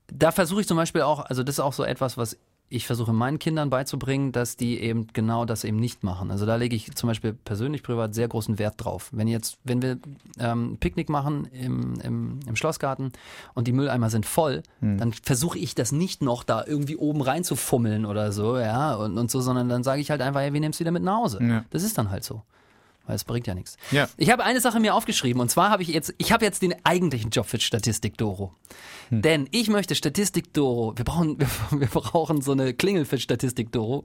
da 0.07 0.31
versuche 0.31 0.61
ich 0.61 0.67
zum 0.67 0.77
Beispiel 0.77 1.01
auch, 1.01 1.19
also 1.25 1.43
das 1.43 1.55
ist 1.55 1.59
auch 1.59 1.73
so 1.73 1.83
etwas, 1.83 2.17
was 2.17 2.37
ich 2.73 2.87
versuche 2.87 3.13
meinen 3.13 3.39
Kindern 3.39 3.69
beizubringen, 3.69 4.31
dass 4.31 4.57
die 4.57 4.79
eben 4.79 5.07
genau 5.13 5.45
das 5.45 5.63
eben 5.63 5.77
nicht 5.77 6.03
machen. 6.03 6.31
Also 6.31 6.45
da 6.45 6.55
lege 6.55 6.75
ich 6.75 6.93
zum 6.95 7.07
Beispiel 7.07 7.33
persönlich 7.33 7.83
privat 7.83 8.15
sehr 8.15 8.27
großen 8.27 8.57
Wert 8.57 8.75
drauf. 8.77 9.09
Wenn 9.11 9.27
jetzt, 9.27 9.57
wenn 9.63 9.81
wir 9.81 9.99
ähm, 10.39 10.77
Picknick 10.79 11.09
machen 11.09 11.45
im, 11.51 11.99
im, 12.01 12.39
im 12.47 12.55
Schlossgarten 12.55 13.11
und 13.53 13.67
die 13.67 13.73
Mülleimer 13.73 14.09
sind 14.09 14.25
voll, 14.25 14.63
dann 14.97 15.13
versuche 15.13 15.59
ich 15.59 15.75
das 15.75 15.91
nicht 15.91 16.21
noch 16.21 16.43
da 16.43 16.63
irgendwie 16.65 16.97
oben 16.97 17.21
reinzufummeln 17.21 18.05
oder 18.05 18.31
so, 18.31 18.57
ja, 18.57 18.95
und, 18.95 19.17
und 19.17 19.29
so, 19.29 19.41
sondern 19.41 19.69
dann 19.69 19.83
sage 19.83 20.01
ich 20.01 20.09
halt 20.09 20.21
einfach, 20.21 20.41
ja, 20.41 20.51
wir 20.51 20.59
nehmen 20.59 20.73
es 20.73 20.79
wieder 20.79 20.91
mit 20.91 21.03
nach 21.03 21.17
Hause. 21.17 21.39
Ja. 21.41 21.65
Das 21.69 21.83
ist 21.83 21.97
dann 21.97 22.09
halt 22.09 22.23
so. 22.23 22.41
Weil 23.05 23.15
es 23.15 23.25
bringt 23.25 23.47
ja 23.47 23.53
nichts. 23.53 23.77
Ja. 23.91 24.07
Ich 24.17 24.31
habe 24.31 24.43
eine 24.43 24.61
Sache 24.61 24.79
mir 24.79 24.95
aufgeschrieben 24.95 25.41
und 25.41 25.49
zwar 25.49 25.69
habe 25.69 25.83
ich 25.83 25.89
jetzt, 25.89 26.13
ich 26.17 26.31
habe 26.31 26.45
jetzt 26.45 26.61
den 26.61 26.73
eigentlichen 26.85 27.31
Job 27.31 27.47
für 27.47 27.59
Statistik 27.59 28.17
Doro. 28.17 28.55
Denn 29.09 29.47
ich 29.51 29.69
möchte 29.69 29.95
Statistik 29.95 30.53
Doro, 30.53 30.93
wir 30.95 31.05
brauchen, 31.05 31.39
wir, 31.39 31.47
wir 31.79 31.87
brauchen 31.87 32.41
so 32.41 32.53
eine 32.53 32.73
Klingel 32.73 33.05
für 33.05 33.17
Statistik 33.17 33.71
Doro. 33.71 34.03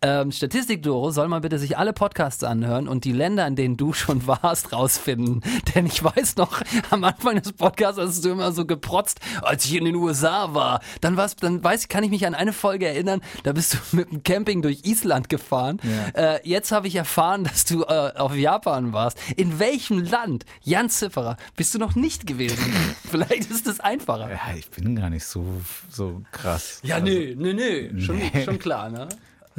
Ähm, 0.00 0.30
Statistik 0.30 0.82
Doro 0.84 1.10
soll 1.10 1.26
mal 1.26 1.40
bitte 1.40 1.58
sich 1.58 1.76
alle 1.76 1.92
Podcasts 1.92 2.44
anhören 2.44 2.86
und 2.86 3.04
die 3.04 3.12
Länder, 3.12 3.46
in 3.46 3.56
denen 3.56 3.76
du 3.76 3.92
schon 3.92 4.26
warst, 4.26 4.72
rausfinden. 4.72 5.42
Denn 5.74 5.86
ich 5.86 6.02
weiß 6.04 6.36
noch, 6.36 6.62
am 6.90 7.02
Anfang 7.04 7.40
des 7.42 7.52
Podcasts 7.52 8.00
hast 8.00 8.24
du 8.24 8.30
immer 8.30 8.52
so 8.52 8.64
geprotzt, 8.64 9.18
als 9.42 9.64
ich 9.64 9.74
in 9.74 9.84
den 9.84 9.96
USA 9.96 10.54
war. 10.54 10.80
Dann 11.00 11.16
war's, 11.16 11.34
dann 11.36 11.64
weiß 11.64 11.82
ich, 11.82 11.88
kann 11.88 12.04
ich 12.04 12.10
mich 12.10 12.26
an 12.26 12.34
eine 12.34 12.52
Folge 12.52 12.86
erinnern, 12.86 13.20
da 13.42 13.52
bist 13.52 13.74
du 13.74 13.78
mit 13.96 14.10
dem 14.12 14.22
Camping 14.22 14.62
durch 14.62 14.84
Island 14.84 15.28
gefahren. 15.28 15.80
Äh, 16.14 16.46
jetzt 16.48 16.70
habe 16.70 16.86
ich 16.86 16.94
erfahren, 16.94 17.44
dass 17.44 17.64
du 17.64 17.82
äh, 17.82 18.12
auf 18.16 18.36
Japan 18.36 18.92
warst. 18.92 19.18
In 19.36 19.58
welchem 19.58 19.98
Land, 19.98 20.44
Jan 20.62 20.90
Zifferer, 20.90 21.36
bist 21.56 21.74
du 21.74 21.78
noch 21.78 21.96
nicht 21.96 22.26
gewesen? 22.26 22.72
Vielleicht 23.10 23.50
ist 23.50 23.66
es 23.66 23.80
einfacher. 23.80 24.30
Ja, 24.30 24.54
ich 24.56 24.70
bin 24.70 24.94
gar 24.94 25.10
nicht 25.10 25.24
so, 25.24 25.44
so 25.90 26.22
krass. 26.30 26.80
Ja, 26.84 27.00
nö, 27.00 27.34
nö, 27.36 27.52
nö. 27.52 28.00
Schon, 28.00 28.18
Nee. 28.18 28.44
schon 28.44 28.58
klar, 28.58 28.90
ne? 28.90 29.08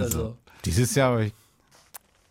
Also. 0.02 0.38
Dieses 0.66 0.96
Jahr 0.96 1.14
war 1.14 1.22
ich 1.22 1.34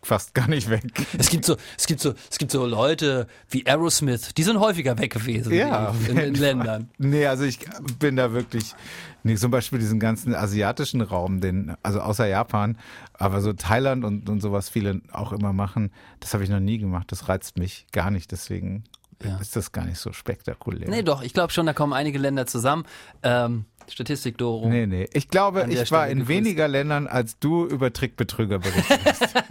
fast 0.01 0.33
gar 0.33 0.47
nicht 0.47 0.69
weg. 0.69 0.83
Es 1.17 1.29
gibt 1.29 1.45
so, 1.45 1.57
es 1.77 1.85
gibt 1.85 1.99
so, 1.99 2.13
es 2.29 2.37
gibt 2.37 2.51
so 2.51 2.65
Leute 2.65 3.27
wie 3.49 3.65
Aerosmith, 3.65 4.33
die 4.35 4.43
sind 4.43 4.59
häufiger 4.59 4.97
weg 4.97 5.13
gewesen 5.13 5.53
Ja, 5.53 5.93
in, 6.07 6.17
in, 6.17 6.17
in 6.17 6.33
Ländern. 6.35 6.89
Nee, 6.97 7.25
also 7.25 7.43
ich 7.43 7.59
bin 7.99 8.15
da 8.15 8.31
wirklich, 8.31 8.75
nee, 9.23 9.35
zum 9.35 9.51
Beispiel 9.51 9.79
diesen 9.79 9.99
ganzen 9.99 10.33
asiatischen 10.33 11.01
Raum, 11.01 11.41
den, 11.41 11.75
also 11.83 11.99
außer 11.99 12.27
Japan, 12.27 12.77
aber 13.13 13.41
so 13.41 13.53
Thailand 13.53 14.05
und, 14.05 14.29
und 14.29 14.41
sowas 14.41 14.69
viele 14.69 15.01
auch 15.11 15.33
immer 15.33 15.53
machen, 15.53 15.91
das 16.21 16.33
habe 16.33 16.43
ich 16.43 16.49
noch 16.49 16.61
nie 16.61 16.77
gemacht. 16.77 17.11
Das 17.11 17.27
reizt 17.27 17.57
mich 17.57 17.85
gar 17.91 18.09
nicht, 18.09 18.31
deswegen 18.31 18.85
Ja. 19.23 19.37
ist 19.37 19.55
das 19.55 19.71
gar 19.71 19.85
nicht 19.85 19.99
so 19.99 20.13
spektakulär. 20.13 20.89
Nee, 20.89 21.03
doch, 21.03 21.21
ich 21.21 21.33
glaube 21.33 21.51
schon, 21.51 21.65
da 21.65 21.73
kommen 21.73 21.93
einige 21.93 22.17
Länder 22.17 22.45
zusammen. 22.47 22.85
Ähm, 23.21 23.65
Statistik 23.89 24.37
Doro. 24.37 24.69
Nee, 24.69 24.85
nee. 24.85 25.09
Ich 25.13 25.27
glaube, 25.29 25.65
ich 25.69 25.77
war 25.77 25.85
Stelle 25.85 26.11
in 26.11 26.19
gegrüßt. 26.19 26.29
weniger 26.37 26.67
Ländern, 26.67 27.07
als 27.07 27.37
du 27.39 27.65
über 27.65 27.91
Trickbetrüger 27.91 28.59
berichtet 28.59 28.99
hast. 29.05 29.33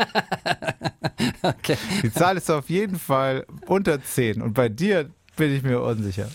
Okay. 1.43 1.77
Die 2.03 2.13
Zahl 2.13 2.37
ist 2.37 2.51
auf 2.51 2.69
jeden 2.69 2.99
Fall 2.99 3.47
unter 3.67 4.03
10 4.03 4.43
und 4.43 4.55
bei 4.55 4.69
dir 4.69 5.11
bin 5.37 5.55
ich 5.55 5.63
mir 5.63 5.81
unsicher. 5.81 6.29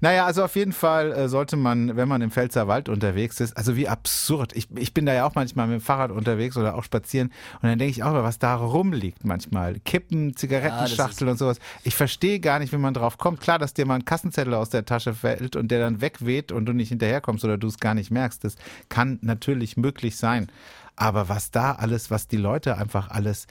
Naja, 0.00 0.26
also 0.26 0.44
auf 0.44 0.56
jeden 0.56 0.72
Fall 0.72 1.12
äh, 1.12 1.28
sollte 1.28 1.56
man, 1.56 1.96
wenn 1.96 2.08
man 2.08 2.22
im 2.22 2.30
Pfälzerwald 2.30 2.88
unterwegs 2.88 3.40
ist, 3.40 3.56
also 3.56 3.76
wie 3.76 3.88
absurd. 3.88 4.54
Ich, 4.54 4.68
ich 4.76 4.94
bin 4.94 5.06
da 5.06 5.14
ja 5.14 5.26
auch 5.26 5.34
manchmal 5.34 5.66
mit 5.66 5.80
dem 5.80 5.82
Fahrrad 5.82 6.10
unterwegs 6.10 6.56
oder 6.56 6.74
auch 6.74 6.84
spazieren 6.84 7.28
und 7.62 7.68
dann 7.68 7.78
denke 7.78 7.92
ich 7.92 8.02
auch, 8.02 8.12
was 8.12 8.38
da 8.38 8.54
rumliegt 8.56 9.24
manchmal. 9.24 9.78
Kippen, 9.80 10.36
Zigarettenschachtel 10.36 11.28
und 11.28 11.38
sowas. 11.38 11.58
Ich 11.84 11.94
verstehe 11.94 12.40
gar 12.40 12.58
nicht, 12.58 12.72
wie 12.72 12.78
man 12.78 12.94
drauf 12.94 13.18
kommt. 13.18 13.40
Klar, 13.40 13.58
dass 13.58 13.74
dir 13.74 13.86
mal 13.86 13.96
ein 13.96 14.04
Kassenzettel 14.04 14.54
aus 14.54 14.70
der 14.70 14.84
Tasche 14.84 15.14
fällt 15.14 15.56
und 15.56 15.70
der 15.70 15.80
dann 15.80 16.00
wegweht 16.00 16.52
und 16.52 16.66
du 16.66 16.72
nicht 16.72 16.88
hinterherkommst 16.90 17.44
oder 17.44 17.58
du 17.58 17.66
es 17.66 17.78
gar 17.78 17.94
nicht 17.94 18.10
merkst. 18.10 18.44
Das 18.44 18.56
kann 18.88 19.18
natürlich 19.22 19.76
möglich 19.76 20.16
sein. 20.16 20.48
Aber 20.96 21.28
was 21.28 21.50
da 21.50 21.72
alles, 21.72 22.10
was 22.10 22.28
die 22.28 22.36
Leute 22.36 22.76
einfach 22.76 23.10
alles 23.10 23.46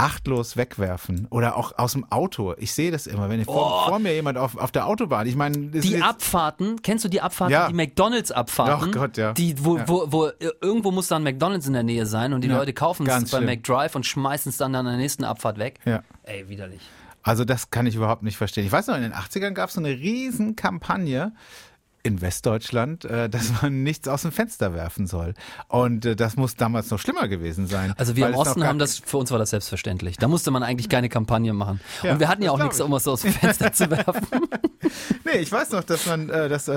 achtlos 0.00 0.56
wegwerfen 0.56 1.26
oder 1.28 1.56
auch 1.56 1.76
aus 1.76 1.92
dem 1.92 2.10
Auto. 2.10 2.54
Ich 2.56 2.72
sehe 2.72 2.90
das 2.90 3.06
immer, 3.06 3.28
wenn 3.28 3.38
ich 3.40 3.44
vor, 3.44 3.86
vor 3.86 3.98
mir 3.98 4.14
jemand 4.14 4.38
auf, 4.38 4.56
auf 4.56 4.72
der 4.72 4.86
Autobahn, 4.86 5.26
ich 5.26 5.36
meine, 5.36 5.58
Die 5.58 6.00
Abfahrten, 6.00 6.80
kennst 6.80 7.04
du 7.04 7.08
die 7.10 7.20
Abfahrten, 7.20 7.52
Ja. 7.52 7.68
die 7.68 7.74
McDonalds-Abfahrten? 7.74 8.88
Ach 8.90 8.98
Gott, 8.98 9.16
ja. 9.18 9.32
Die, 9.34 9.62
wo, 9.62 9.76
Ja. 9.76 9.86
wo, 9.88 10.06
wo, 10.10 10.30
irgendwo 10.62 10.90
muss 10.90 11.08
dann 11.08 11.22
McDonalds 11.22 11.66
in 11.66 11.74
der 11.74 11.82
Nähe 11.82 12.06
sein 12.06 12.32
und 12.32 12.40
die 12.42 12.48
Ja, 12.48 12.56
Leute 12.56 12.72
kaufen 12.72 13.06
es 13.06 13.30
bei. 13.30 13.40
McDrive 13.42 13.94
und 13.94 14.06
schmeißen 14.06 14.48
es 14.50 14.56
dann 14.56 14.74
an 14.74 14.86
der 14.86 14.96
nächsten 14.96 15.24
Abfahrt 15.24 15.58
weg. 15.58 15.78
Ja. 15.84 16.02
Ey, 16.22 16.48
widerlich. 16.48 16.80
Also 17.22 17.44
das 17.44 17.68
kann 17.68 17.86
ich 17.86 17.94
überhaupt 17.94 18.22
nicht 18.22 18.38
verstehen. 18.38 18.64
Ich 18.64 18.72
weiß 18.72 18.86
noch, 18.86 18.96
in 18.96 19.02
den 19.02 19.12
80ern 19.12 19.50
gab 19.52 19.68
es 19.68 19.74
so 19.74 19.80
eine 19.80 19.90
riesen 19.90 20.56
Kampagne 20.56 21.32
in 22.02 22.20
Westdeutschland, 22.20 23.04
äh, 23.04 23.28
dass 23.28 23.62
man 23.62 23.82
nichts 23.82 24.08
aus 24.08 24.22
dem 24.22 24.32
Fenster 24.32 24.72
werfen 24.74 25.06
soll. 25.06 25.34
Und 25.68 26.04
äh, 26.06 26.16
das 26.16 26.36
muss 26.36 26.56
damals 26.56 26.90
noch 26.90 26.98
schlimmer 26.98 27.28
gewesen 27.28 27.66
sein. 27.66 27.92
Also 27.98 28.16
wir 28.16 28.28
im 28.28 28.34
Osten 28.34 28.64
haben 28.64 28.78
das, 28.78 28.98
für 28.98 29.18
uns 29.18 29.30
war 29.30 29.38
das 29.38 29.50
selbstverständlich. 29.50 30.16
Da 30.16 30.26
musste 30.28 30.50
man 30.50 30.62
eigentlich 30.62 30.88
keine 30.88 31.08
Kampagne 31.08 31.52
machen. 31.52 31.80
Ja, 32.02 32.12
und 32.12 32.20
wir 32.20 32.28
hatten 32.28 32.42
ja 32.42 32.50
auch 32.52 32.58
nichts, 32.58 32.78
ich. 32.78 32.84
um 32.84 32.92
es 32.94 33.06
aus 33.06 33.22
dem 33.22 33.32
Fenster 33.32 33.72
zu 33.72 33.90
werfen. 33.90 34.26
Nee, 35.24 35.38
ich 35.40 35.52
weiß 35.52 35.70
noch, 35.72 35.84
dass 35.84 36.06
man, 36.06 36.30
äh, 36.30 36.48
dass, 36.48 36.70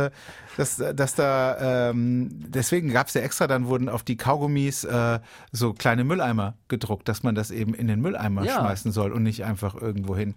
dass, 0.57 0.77
dass 0.77 1.15
da, 1.15 1.89
ähm, 1.89 2.29
deswegen 2.49 2.91
gab 2.91 3.07
es 3.07 3.13
ja 3.13 3.21
extra, 3.21 3.47
dann 3.47 3.67
wurden 3.67 3.87
auf 3.89 4.03
die 4.03 4.17
Kaugummis 4.17 4.83
äh, 4.83 5.19
so 5.51 5.73
kleine 5.73 6.03
Mülleimer 6.03 6.55
gedruckt, 6.67 7.07
dass 7.07 7.23
man 7.23 7.33
das 7.33 7.49
eben 7.49 7.73
in 7.73 7.87
den 7.87 8.01
Mülleimer 8.01 8.43
Ja. 8.43 8.55
schmeißen 8.59 8.91
soll 8.91 9.11
und 9.13 9.23
nicht 9.23 9.45
einfach 9.45 9.75
irgendwo 9.75 10.15
hin. 10.15 10.35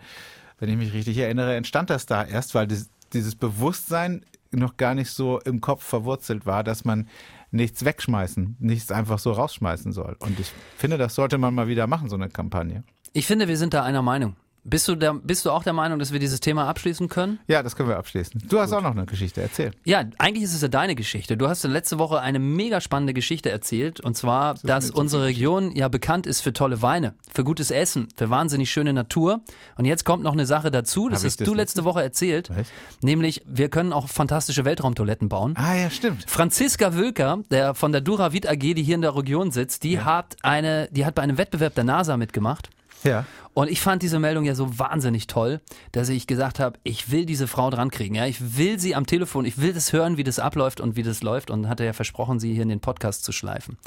Wenn 0.59 0.69
ich 0.71 0.77
mich 0.77 0.93
richtig 0.95 1.19
erinnere, 1.19 1.57
entstand 1.57 1.91
das 1.91 2.07
da 2.07 2.23
erst, 2.25 2.55
weil 2.55 2.67
das, 2.67 2.89
dieses 3.13 3.35
Bewusstsein 3.35 4.25
noch 4.53 4.77
gar 4.77 4.95
nicht 4.95 5.11
so 5.11 5.41
im 5.41 5.61
Kopf 5.61 5.85
verwurzelt 5.85 6.47
war, 6.47 6.65
dass 6.65 6.85
man 6.85 7.09
nichts 7.51 7.85
wegschmeißen, 7.85 8.57
nichts 8.59 8.91
einfach 8.91 9.19
so 9.19 9.33
rausschmeißen 9.33 9.93
soll. 9.93 10.17
Und 10.19 10.39
ich 10.41 10.53
finde, 10.77 10.99
das 10.99 11.15
sollte 11.15 11.39
man 11.39 11.55
mal 11.55 11.69
wieder 11.69 11.87
machen, 11.87 12.09
so 12.09 12.17
eine 12.17 12.29
Kampagne. 12.29 12.85
Ich 13.13 13.27
finde, 13.27 13.49
wir 13.49 13.57
sind 13.57 13.75
da 13.75 13.83
einer 13.83 14.03
Meinung. 14.03 14.37
Bist 14.69 14.89
du, 14.89 14.97
der, 14.97 15.15
bist 15.15 15.47
du 15.47 15.53
auch 15.53 15.63
der 15.63 15.73
Meinung, 15.73 16.01
dass 16.01 16.13
wir 16.13 16.19
dieses 16.19 16.41
Thema 16.41 16.67
abschließen 16.67 17.09
können? 17.09 17.39
Ja, 17.47 17.63
das 17.63 17.77
können 17.77 17.89
wir 17.89 17.97
abschließen. 17.99 18.43
Du 18.49 18.59
hast 18.59 18.73
auch 18.73 18.83
noch 18.83 18.91
eine 18.91 19.07
Geschichte, 19.07 19.41
erzähl. 19.41 19.71
Ja, 19.85 20.03
eigentlich 20.19 20.43
ist 20.43 20.55
es 20.55 20.63
ja 20.63 20.67
deine 20.67 20.97
Geschichte. 20.97 21.37
Du 21.37 21.49
hast 21.49 21.63
ja 21.63 21.71
letzte 21.71 22.01
Woche 22.01 22.21
eine 22.21 22.41
mega 22.41 22.81
spannende 22.81 23.15
Geschichte 23.15 23.49
erzählt. 23.49 24.01
Und 24.01 24.17
zwar, 24.17 24.55
dass 24.65 24.91
eine 24.91 25.01
unsere 25.01 25.25
Region 25.27 25.71
ja 25.77 25.87
bekannt 25.87 26.27
ist 26.27 26.41
für 26.41 26.53
tolle 26.53 26.83
Weine, 26.83 27.15
für 27.33 27.45
gutes 27.45 27.71
Essen, 27.71 28.09
für 28.17 28.29
wahnsinnig 28.29 28.69
schöne 28.69 28.93
Natur. 28.93 29.41
Und 29.77 29.85
jetzt 29.85 30.05
kommt 30.05 30.25
noch 30.25 30.33
eine 30.33 30.47
Sache 30.47 30.73
dazu, 30.73 31.09
das 31.09 31.21
Hab 31.21 31.27
hast 31.27 31.41
das 31.41 31.47
du 31.47 31.55
letzte 31.55 31.85
Woche 31.85 32.03
erzählt. 32.03 32.51
Was? 32.51 32.67
Nämlich, 33.03 33.43
wir 33.47 33.69
können 33.69 33.93
auch 33.93 34.09
fantastische 34.09 34.65
Weltraumtoiletten 34.65 35.29
bauen. 35.29 35.55
Ah, 35.57 35.77
ja, 35.77 35.91
stimmt. 35.91 36.29
Franziska 36.29 36.97
Wölker, 36.97 37.39
der 37.53 37.77
von 37.77 37.93
der 37.93 38.01
Duravit 38.01 38.49
AG, 38.49 38.59
die 38.59 38.83
hier 38.83 38.97
in 38.97 39.03
der 39.03 39.15
Region 39.15 39.53
sitzt, 39.53 39.85
die 39.85 40.01
hat 40.01 40.35
eine, 40.43 40.89
die 40.91 41.07
hat 41.07 41.15
bei 41.15 41.23
einem 41.23 41.39
Wettbewerb 41.39 41.77
der 41.77 41.85
NASA 41.85 42.17
mitgemacht. 42.17 42.69
Ja. 43.07 43.25
Und 43.55 43.71
ich 43.71 43.81
fand 43.81 44.03
diese 44.03 44.19
Meldung 44.19 44.45
ja 44.45 44.55
so 44.55 44.79
wahnsinnig 44.79 45.29
toll, 45.29 45.63
dass 45.93 46.11
ich 46.11 46.27
gesagt 46.27 46.61
habe, 46.61 46.79
ich 46.83 47.11
will 47.11 47.25
diese 47.25 47.47
Frau 47.47 47.71
dran 47.71 47.91
kriegen. 47.91 48.15
Ja, 48.15 48.27
ich 48.27 48.59
will 48.59 48.79
sie 48.79 48.95
am 48.95 49.07
Telefon, 49.07 49.47
ich 49.47 49.59
will 49.59 49.73
das 49.73 49.95
hören, 49.95 50.19
wie 50.19 50.25
das 50.25 50.39
abläuft 50.39 50.81
und 50.81 50.97
wie 50.97 51.03
das 51.03 51.23
läuft. 51.23 51.51
Und 51.51 51.69
hatte 51.69 51.85
ja 51.85 51.95
versprochen, 51.95 52.39
sie 52.39 52.53
hier 52.53 52.65
in 52.65 52.69
den 52.69 52.81
Podcast 52.81 53.25
zu 53.25 53.33
schleifen. 53.33 53.79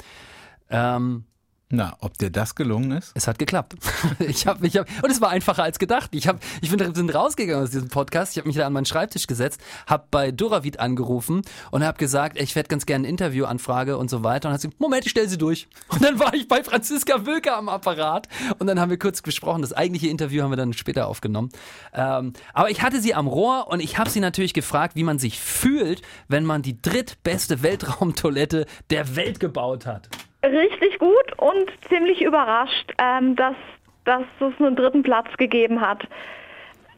Ähm, 0.70 1.24
Na, 1.72 1.96
ob 2.00 2.18
dir 2.18 2.30
das 2.30 2.56
gelungen 2.56 2.90
ist? 2.90 3.12
es 3.14 3.28
hat 3.28 3.38
geklappt. 3.38 3.76
Ich 4.18 4.46
hab, 4.46 4.62
ich 4.62 4.76
hab, 4.76 4.88
und 5.02 5.10
es 5.10 5.20
war 5.20 5.30
einfacher 5.30 5.62
als 5.62 5.78
gedacht. 5.78 6.10
Ich, 6.14 6.26
hab, 6.26 6.40
ich 6.60 6.70
bin 6.70 6.94
sind 6.94 7.14
rausgegangen 7.14 7.62
aus 7.62 7.70
diesem 7.70 7.88
Podcast. 7.88 8.32
Ich 8.32 8.38
habe 8.38 8.48
mich 8.48 8.56
da 8.56 8.66
an 8.66 8.72
meinen 8.72 8.86
Schreibtisch 8.86 9.26
gesetzt, 9.26 9.60
habe 9.86 10.04
bei 10.10 10.30
Duravit 10.30 10.80
angerufen 10.80 11.42
und 11.70 11.84
habe 11.84 11.98
gesagt, 11.98 12.40
ich 12.40 12.56
werde 12.56 12.68
ganz 12.68 12.86
gerne 12.86 13.06
ein 13.06 13.10
Interviewanfrage 13.10 13.96
und 13.96 14.10
so 14.10 14.24
weiter. 14.24 14.48
Und 14.48 14.54
hat 14.54 14.62
gesagt, 14.62 14.80
Moment, 14.80 15.04
ich 15.04 15.10
stell 15.10 15.28
sie 15.28 15.38
durch. 15.38 15.68
Und 15.88 16.02
dann 16.02 16.18
war 16.18 16.34
ich 16.34 16.48
bei 16.48 16.62
Franziska 16.62 17.26
Wölker 17.26 17.56
am 17.56 17.68
Apparat 17.68 18.28
und 18.58 18.66
dann 18.66 18.80
haben 18.80 18.90
wir 18.90 18.98
kurz 18.98 19.22
gesprochen. 19.22 19.62
Das 19.62 19.72
eigentliche 19.72 20.08
Interview 20.08 20.42
haben 20.42 20.50
wir 20.50 20.56
dann 20.56 20.72
später 20.72 21.06
aufgenommen. 21.06 21.50
Ähm, 21.94 22.32
aber 22.52 22.70
ich 22.70 22.82
hatte 22.82 23.00
sie 23.00 23.14
am 23.14 23.26
Rohr 23.26 23.68
und 23.68 23.80
ich 23.80 23.98
habe 23.98 24.10
sie 24.10 24.20
natürlich 24.20 24.54
gefragt, 24.54 24.96
wie 24.96 25.04
man 25.04 25.18
sich 25.18 25.38
fühlt, 25.40 26.02
wenn 26.28 26.44
man 26.44 26.62
die 26.62 26.80
drittbeste 26.80 27.62
Weltraumtoilette 27.62 28.66
der 28.90 29.16
Welt 29.16 29.40
gebaut 29.40 29.86
hat. 29.86 30.08
Richtig 30.44 30.98
gut 30.98 31.38
und 31.38 31.70
ziemlich 31.88 32.22
überrascht, 32.22 32.92
ähm, 32.98 33.36
dass, 33.36 33.56
dass 34.04 34.22
es 34.40 34.58
einen 34.58 34.76
dritten 34.76 35.02
Platz 35.02 35.28
gegeben 35.36 35.80
hat. 35.80 36.06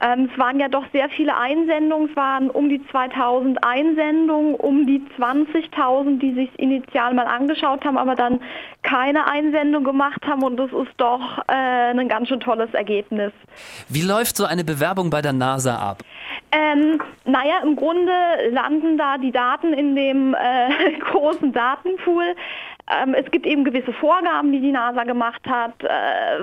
Ähm, 0.02 0.28
es 0.32 0.38
waren 0.38 0.58
ja 0.58 0.68
doch 0.68 0.84
sehr 0.92 1.08
viele 1.10 1.36
Einsendungen, 1.36 2.10
es 2.10 2.16
waren 2.16 2.50
um 2.50 2.68
die 2.68 2.84
2000 2.88 3.62
Einsendungen, 3.62 4.56
um 4.56 4.84
die 4.84 5.00
20.000, 5.16 6.18
die 6.18 6.34
sich 6.34 6.50
initial 6.58 7.14
mal 7.14 7.28
angeschaut 7.28 7.84
haben, 7.84 7.96
aber 7.96 8.16
dann 8.16 8.40
keine 8.82 9.28
Einsendung 9.28 9.84
gemacht 9.84 10.20
haben 10.26 10.42
und 10.42 10.56
das 10.56 10.72
ist 10.72 10.92
doch 10.96 11.38
äh, 11.46 11.90
ein 11.92 12.08
ganz 12.08 12.28
schön 12.28 12.40
tolles 12.40 12.74
Ergebnis. 12.74 13.32
Wie 13.88 14.02
läuft 14.02 14.36
so 14.36 14.44
eine 14.44 14.64
Bewerbung 14.64 15.08
bei 15.08 15.22
der 15.22 15.34
NASA 15.34 15.76
ab? 15.76 16.02
Ähm, 16.50 17.00
naja, 17.24 17.60
im 17.62 17.76
Grunde 17.76 18.12
landen 18.50 18.98
da 18.98 19.18
die 19.18 19.30
Daten 19.30 19.72
in 19.72 19.94
dem 19.94 20.34
äh, 20.34 20.98
großen 21.12 21.52
Datenpool. 21.52 22.34
Ähm, 22.90 23.14
es 23.14 23.30
gibt 23.30 23.46
eben 23.46 23.64
gewisse 23.64 23.92
Vorgaben, 23.92 24.52
die 24.52 24.60
die 24.60 24.72
NASA 24.72 25.04
gemacht 25.04 25.42
hat, 25.48 25.72
äh, 25.84 26.42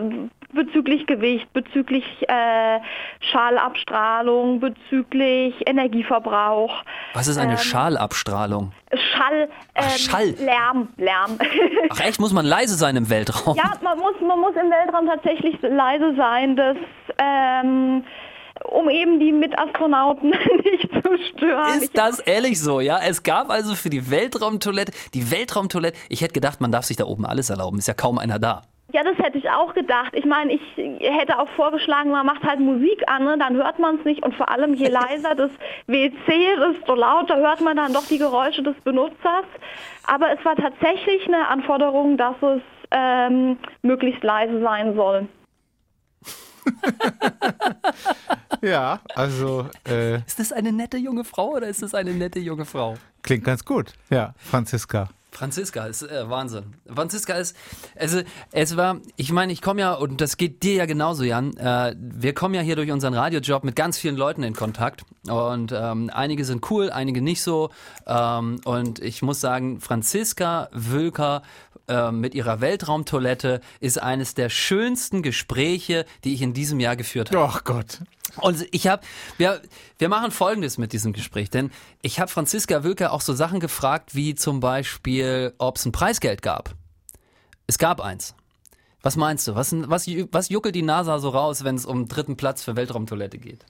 bezüglich 0.53 1.05
Gewicht, 1.05 1.51
bezüglich 1.53 2.03
äh, 2.27 2.79
Schallabstrahlung, 3.19 4.59
bezüglich 4.59 5.53
Energieverbrauch. 5.67 6.83
Was 7.13 7.27
ist 7.27 7.37
eine 7.37 7.51
Ähm, 7.53 7.57
Schalabstrahlung? 7.57 8.71
Schall, 8.93 9.41
ähm, 9.43 9.49
Ach, 9.75 9.97
Schall. 9.97 10.29
Lärm, 10.39 10.87
Lärm. 10.97 11.37
Ach 11.89 11.99
echt, 11.99 12.19
muss 12.19 12.33
man 12.33 12.45
leise 12.45 12.75
sein 12.75 12.95
im 12.95 13.09
Weltraum? 13.09 13.55
Ja, 13.57 13.73
man 13.81 13.97
muss, 13.99 14.15
man 14.25 14.39
muss 14.39 14.55
im 14.55 14.69
Weltraum 14.71 15.07
tatsächlich 15.07 15.57
leise 15.61 16.15
sein, 16.15 16.55
dass, 16.55 16.77
ähm, 17.17 18.03
um 18.63 18.89
eben 18.89 19.19
die 19.19 19.31
Mitastronauten 19.31 20.29
nicht 20.63 20.78
stören. 21.17 21.81
Ist 21.81 21.97
das 21.97 22.19
ehrlich 22.19 22.59
so, 22.59 22.79
ja? 22.79 22.99
Es 22.99 23.23
gab 23.23 23.49
also 23.49 23.75
für 23.75 23.89
die 23.89 24.09
Weltraumtoilette, 24.09 24.91
die 25.13 25.31
Weltraumtoilette, 25.31 25.97
ich 26.09 26.21
hätte 26.21 26.33
gedacht, 26.33 26.61
man 26.61 26.71
darf 26.71 26.85
sich 26.85 26.97
da 26.97 27.05
oben 27.05 27.25
alles 27.25 27.49
erlauben, 27.49 27.77
ist 27.79 27.87
ja 27.87 27.93
kaum 27.93 28.17
einer 28.17 28.39
da. 28.39 28.63
Ja, 28.91 29.03
das 29.03 29.17
hätte 29.19 29.37
ich 29.37 29.47
auch 29.49 29.75
gedacht. 29.75 30.13
Ich 30.13 30.25
meine, 30.25 30.53
ich 30.53 30.61
hätte 30.99 31.37
auch 31.37 31.47
vorgeschlagen, 31.49 32.09
man 32.09 32.25
macht 32.25 32.43
halt 32.43 32.59
Musik 32.59 33.03
an, 33.07 33.23
ne? 33.23 33.37
dann 33.37 33.55
hört 33.55 33.77
man 33.77 33.99
es 33.99 34.05
nicht. 34.05 34.23
Und 34.23 34.33
vor 34.35 34.49
allem, 34.49 34.73
je 34.73 34.87
leiser 34.89 35.35
das 35.35 35.51
WC, 35.85 36.55
desto 36.73 36.95
lauter 36.95 37.37
hört 37.37 37.61
man 37.61 37.77
dann 37.77 37.93
doch 37.93 38.07
die 38.07 38.17
Geräusche 38.17 38.63
des 38.63 38.75
Benutzers. 38.83 39.45
Aber 40.07 40.31
es 40.31 40.43
war 40.43 40.55
tatsächlich 40.55 41.27
eine 41.27 41.47
Anforderung, 41.47 42.17
dass 42.17 42.35
es 42.41 42.61
ähm, 42.89 43.57
möglichst 43.83 44.23
leise 44.23 44.59
sein 44.61 44.95
soll. 44.95 45.27
Ja, 48.61 48.99
also 49.15 49.69
äh, 49.87 50.17
Ist 50.25 50.37
das 50.39 50.51
eine 50.51 50.73
nette 50.73 50.97
junge 50.97 51.23
Frau 51.23 51.51
oder 51.55 51.67
ist 51.67 51.81
das 51.81 51.93
eine 51.93 52.11
nette 52.13 52.39
junge 52.39 52.65
Frau? 52.65 52.97
klingt 53.21 53.43
ganz 53.45 53.63
gut. 53.63 53.93
Ja, 54.09 54.33
Franziska. 54.37 55.09
Franziska 55.31 55.85
ist 55.85 56.03
äh, 56.03 56.29
Wahnsinn. 56.29 56.75
Franziska 56.93 57.35
ist, 57.35 57.55
also 57.95 58.21
es 58.51 58.75
war, 58.77 58.97
ich 59.15 59.31
meine, 59.31 59.53
ich 59.53 59.61
komme 59.61 59.81
ja, 59.81 59.93
und 59.93 60.21
das 60.21 60.37
geht 60.37 60.63
dir 60.63 60.73
ja 60.73 60.85
genauso, 60.85 61.23
Jan, 61.23 61.55
äh, 61.57 61.95
wir 61.99 62.33
kommen 62.33 62.55
ja 62.55 62.61
hier 62.61 62.75
durch 62.75 62.91
unseren 62.91 63.13
Radiojob 63.13 63.63
mit 63.63 63.75
ganz 63.75 63.97
vielen 63.97 64.15
Leuten 64.15 64.43
in 64.43 64.53
Kontakt 64.53 65.03
und 65.27 65.71
ähm, 65.71 66.09
einige 66.13 66.45
sind 66.45 66.69
cool, 66.71 66.89
einige 66.89 67.21
nicht 67.21 67.41
so 67.43 67.69
ähm, 68.07 68.59
und 68.65 68.99
ich 68.99 69.21
muss 69.21 69.39
sagen, 69.39 69.79
Franziska 69.79 70.69
Wölker 70.71 71.43
äh, 71.87 72.11
mit 72.11 72.35
ihrer 72.35 72.61
Weltraumtoilette 72.61 73.61
ist 73.79 74.01
eines 74.01 74.33
der 74.35 74.49
schönsten 74.49 75.23
Gespräche, 75.23 76.05
die 76.23 76.33
ich 76.33 76.41
in 76.41 76.53
diesem 76.53 76.79
Jahr 76.79 76.95
geführt 76.95 77.31
habe. 77.31 77.51
Oh 77.51 77.59
Gott. 77.63 77.99
Und 78.37 78.65
ich 78.71 78.87
habe, 78.87 79.01
wir, 79.37 79.61
wir 79.97 80.09
machen 80.09 80.31
Folgendes 80.31 80.77
mit 80.77 80.93
diesem 80.93 81.13
Gespräch, 81.13 81.49
denn 81.49 81.71
ich 82.01 82.19
habe 82.19 82.29
Franziska 82.29 82.83
Wölker 82.83 83.13
auch 83.13 83.21
so 83.21 83.33
Sachen 83.33 83.59
gefragt, 83.59 84.15
wie 84.15 84.35
zum 84.35 84.59
Beispiel, 84.59 85.53
ob 85.57 85.77
es 85.77 85.85
ein 85.85 85.91
Preisgeld 85.91 86.41
gab. 86.41 86.75
Es 87.67 87.77
gab 87.77 88.01
eins. 88.01 88.35
Was 89.01 89.15
meinst 89.15 89.47
du? 89.47 89.55
Was, 89.55 89.71
was, 89.73 90.07
was 90.31 90.49
juckelt 90.49 90.75
die 90.75 90.81
NASA 90.81 91.19
so 91.19 91.29
raus, 91.29 91.63
wenn 91.63 91.75
es 91.75 91.85
um 91.85 92.07
dritten 92.07 92.35
Platz 92.35 92.63
für 92.63 92.75
Weltraumtoilette 92.75 93.37
geht? 93.37 93.65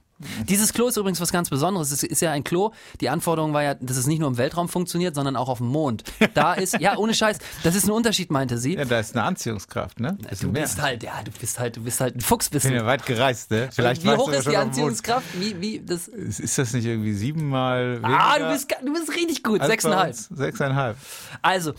Dieses 0.47 0.73
Klo 0.73 0.87
ist 0.87 0.97
übrigens 0.97 1.21
was 1.21 1.31
ganz 1.31 1.49
Besonderes. 1.49 1.91
Es 1.91 2.03
ist 2.03 2.21
ja 2.21 2.31
ein 2.31 2.43
Klo. 2.43 2.71
Die 2.99 3.09
Anforderung 3.09 3.53
war 3.53 3.63
ja, 3.63 3.73
dass 3.75 3.95
es 3.97 4.05
nicht 4.05 4.19
nur 4.19 4.27
im 4.27 4.37
Weltraum 4.37 4.67
funktioniert, 4.67 5.15
sondern 5.15 5.35
auch 5.35 5.47
auf 5.47 5.59
dem 5.59 5.67
Mond. 5.67 6.03
Da 6.33 6.53
ist, 6.53 6.79
ja, 6.79 6.97
ohne 6.97 7.13
Scheiß, 7.13 7.37
das 7.63 7.75
ist 7.75 7.85
ein 7.87 7.91
Unterschied, 7.91 8.29
meinte 8.29 8.57
sie. 8.57 8.75
Ja, 8.75 8.85
da 8.85 8.99
ist 8.99 9.15
eine 9.15 9.23
Anziehungskraft, 9.25 9.99
ne? 9.99 10.17
Du 10.19 10.27
Bisschen 10.29 10.51
mehr. 10.51 10.63
bist 10.63 10.81
halt, 10.81 11.03
ja, 11.03 11.13
du 11.23 11.31
bist 11.31 11.59
halt, 11.59 11.77
du 11.77 11.83
bist 11.83 12.01
halt 12.01 12.15
ein 12.15 12.21
Fuchs, 12.21 12.49
bist 12.49 12.65
Ich 12.65 12.71
bin 12.71 12.79
ja 12.79 12.85
weit 12.85 13.05
gereist, 13.05 13.51
ne? 13.51 13.69
Vielleicht 13.71 14.03
Wie 14.03 14.09
hoch 14.09 14.29
ist 14.31 14.49
die. 14.49 14.57
Anziehungskraft? 14.57 15.27
Wie, 15.39 15.59
wie, 15.61 15.79
das, 15.79 16.07
Ist 16.07 16.57
das 16.57 16.73
nicht 16.73 16.85
irgendwie 16.85 17.13
siebenmal 17.13 18.01
weniger? 18.01 18.19
Ah, 18.19 18.39
du 18.39 18.49
bist, 18.51 18.69
du 18.83 18.93
bist 18.93 19.09
richtig 19.15 19.43
gut. 19.43 19.63
Sechseinhalb. 19.63 20.15
Sechseinhalb. 20.15 20.97
Also, 21.41 21.73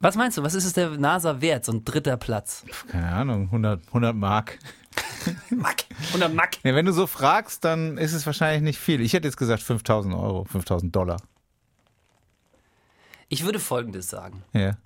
was 0.00 0.16
meinst 0.16 0.36
du? 0.36 0.42
Was 0.42 0.54
ist 0.54 0.66
es 0.66 0.74
der 0.74 0.90
NASA 0.90 1.40
wert? 1.40 1.64
So 1.64 1.72
ein 1.72 1.84
dritter 1.84 2.16
Platz. 2.16 2.64
Keine 2.88 3.08
Ahnung, 3.08 3.44
100, 3.44 3.86
100 3.88 4.14
Mark. 4.14 4.58
Mack. 5.50 5.84
100 6.08 6.32
Mack. 6.34 6.58
Ja, 6.62 6.74
wenn 6.74 6.86
du 6.86 6.92
so 6.92 7.06
fragst, 7.06 7.64
dann 7.64 7.98
ist 7.98 8.12
es 8.12 8.26
wahrscheinlich 8.26 8.62
nicht 8.62 8.78
viel. 8.78 9.00
Ich 9.00 9.12
hätte 9.12 9.26
jetzt 9.26 9.36
gesagt 9.36 9.62
5000 9.62 10.14
Euro, 10.14 10.44
5000 10.44 10.94
Dollar. 10.94 11.16
Ich 13.28 13.44
würde 13.44 13.58
Folgendes 13.58 14.08
sagen. 14.08 14.42
Ja. 14.52 14.76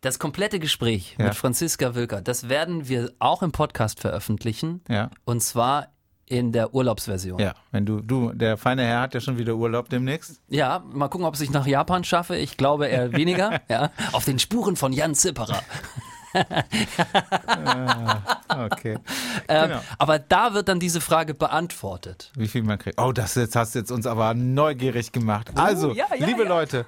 Das 0.00 0.18
komplette 0.18 0.60
Gespräch 0.60 1.16
Ja. 1.18 1.26
mit 1.26 1.34
Franziska 1.34 1.94
Wilker, 1.94 2.20
das 2.22 2.48
werden 2.48 2.88
wir 2.88 3.12
auch 3.18 3.42
im 3.42 3.50
Podcast 3.50 4.00
veröffentlichen. 4.00 4.80
Ja. 4.88 5.10
Und 5.24 5.42
zwar 5.42 5.88
in 6.26 6.52
der 6.52 6.74
Urlaubsversion. 6.74 7.40
Ja, 7.40 7.54
wenn 7.72 7.86
du, 7.86 8.00
du, 8.02 8.32
der 8.32 8.58
feine 8.58 8.84
Herr 8.84 9.00
hat 9.00 9.14
ja 9.14 9.20
schon 9.20 9.38
wieder 9.38 9.54
Urlaub 9.56 9.88
demnächst. 9.88 10.40
Ja, 10.48 10.84
mal 10.92 11.08
gucken, 11.08 11.26
ob 11.26 11.40
ich 11.40 11.50
nach 11.50 11.66
Japan 11.66 12.04
schaffe. 12.04 12.36
Ich 12.36 12.56
glaube 12.56 12.86
eher 12.86 13.12
weniger. 13.12 13.60
ja. 13.68 13.90
Auf 14.12 14.24
den 14.26 14.38
Spuren 14.38 14.76
von 14.76 14.92
Jan 14.92 15.14
Zipperer. 15.14 15.62
Okay. 18.48 18.98
Ähm, 19.48 19.68
Genau. 19.68 19.80
Aber 19.98 20.18
da 20.18 20.54
wird 20.54 20.68
dann 20.68 20.80
diese 20.80 21.00
Frage 21.00 21.34
beantwortet. 21.34 22.32
Wie 22.34 22.48
viel 22.48 22.62
man 22.62 22.78
kriegt. 22.78 23.00
Oh, 23.00 23.12
das 23.12 23.34
jetzt 23.34 23.56
hast 23.56 23.74
du 23.74 23.78
jetzt 23.80 23.90
uns 23.90 24.06
aber 24.06 24.34
neugierig 24.34 25.12
gemacht. 25.12 25.50
Also, 25.54 25.90
Oh, 25.90 25.94
ja, 25.94 26.06
ja, 26.18 26.26
liebe 26.26 26.42
ja. 26.44 26.48
Leute, 26.48 26.86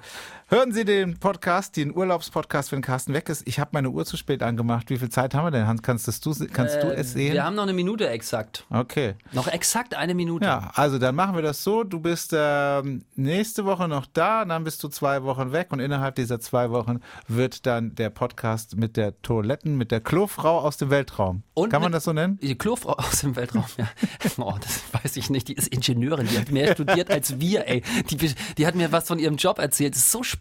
hören 0.51 0.73
Sie 0.73 0.83
den 0.83 1.17
Podcast, 1.17 1.77
den 1.77 1.95
Urlaubspodcast, 1.95 2.73
wenn 2.73 2.81
Carsten 2.81 3.13
weg 3.13 3.29
ist. 3.29 3.47
Ich 3.47 3.57
habe 3.57 3.69
meine 3.71 3.89
Uhr 3.89 4.05
zu 4.05 4.17
spät 4.17 4.43
angemacht. 4.43 4.89
Wie 4.89 4.97
viel 4.97 5.07
Zeit 5.07 5.33
haben 5.33 5.45
wir 5.45 5.51
denn, 5.51 5.65
Hans? 5.65 5.81
Kannst, 5.81 6.09
das 6.09 6.19
du, 6.19 6.33
kannst 6.51 6.75
du 6.83 6.87
Äh, 6.87 6.99
es 6.99 7.13
sehen? 7.13 7.31
Wir 7.33 7.45
haben 7.45 7.55
noch 7.55 7.63
eine 7.63 7.71
Minute 7.71 8.09
exakt. 8.09 8.65
Okay. 8.69 9.15
Noch 9.31 9.47
exakt 9.47 9.95
eine 9.95 10.13
Minute. 10.13 10.43
Ja, 10.45 10.69
also 10.75 10.99
dann 10.99 11.15
machen 11.15 11.35
wir 11.35 11.41
das 11.41 11.63
so. 11.63 11.85
Du 11.85 12.01
bist 12.01 12.31
ähm, 12.37 13.05
nächste 13.15 13.63
Woche 13.63 13.87
noch 13.87 14.05
da, 14.05 14.43
dann 14.43 14.65
bist 14.65 14.83
du 14.83 14.89
zwei 14.89 15.23
Wochen 15.23 15.53
weg 15.53 15.67
und 15.71 15.79
innerhalb 15.79 16.15
dieser 16.15 16.41
zwei 16.41 16.69
Wochen 16.69 16.99
wird 17.29 17.65
dann 17.65 17.95
der 17.95 18.09
Podcast 18.09 18.75
mit 18.75 18.97
der 18.97 19.21
Toiletten, 19.21 19.77
mit 19.77 19.89
der 19.91 20.01
Klofrau 20.01 20.59
aus 20.59 20.75
dem 20.75 20.89
Weltraum. 20.89 21.43
Und 21.53 21.69
Kann 21.69 21.81
man 21.81 21.93
das 21.93 22.03
so 22.03 22.11
nennen? 22.11 22.37
Die 22.41 22.57
Klofrau 22.57 22.93
aus 22.97 23.21
dem 23.21 23.37
Weltraum, 23.37 23.63
ja. 23.77 23.87
Oh, 24.37 24.55
das 24.59 24.81
weiß 25.01 25.15
ich 25.15 25.29
nicht. 25.29 25.47
Die 25.47 25.53
ist 25.53 25.67
Ingenieurin, 25.69 26.27
die 26.27 26.37
hat 26.37 26.51
mehr 26.51 26.73
studiert 26.73 27.09
als 27.09 27.39
wir, 27.39 27.67
ey. 27.69 27.83
Die, 28.09 28.17
die 28.57 28.67
hat 28.67 28.75
mir 28.75 28.91
was 28.91 29.07
von 29.07 29.17
ihrem 29.17 29.37
Job 29.37 29.57
erzählt. 29.59 29.93
Das 29.93 30.01
ist 30.01 30.11
so 30.11 30.23
spannend. 30.23 30.40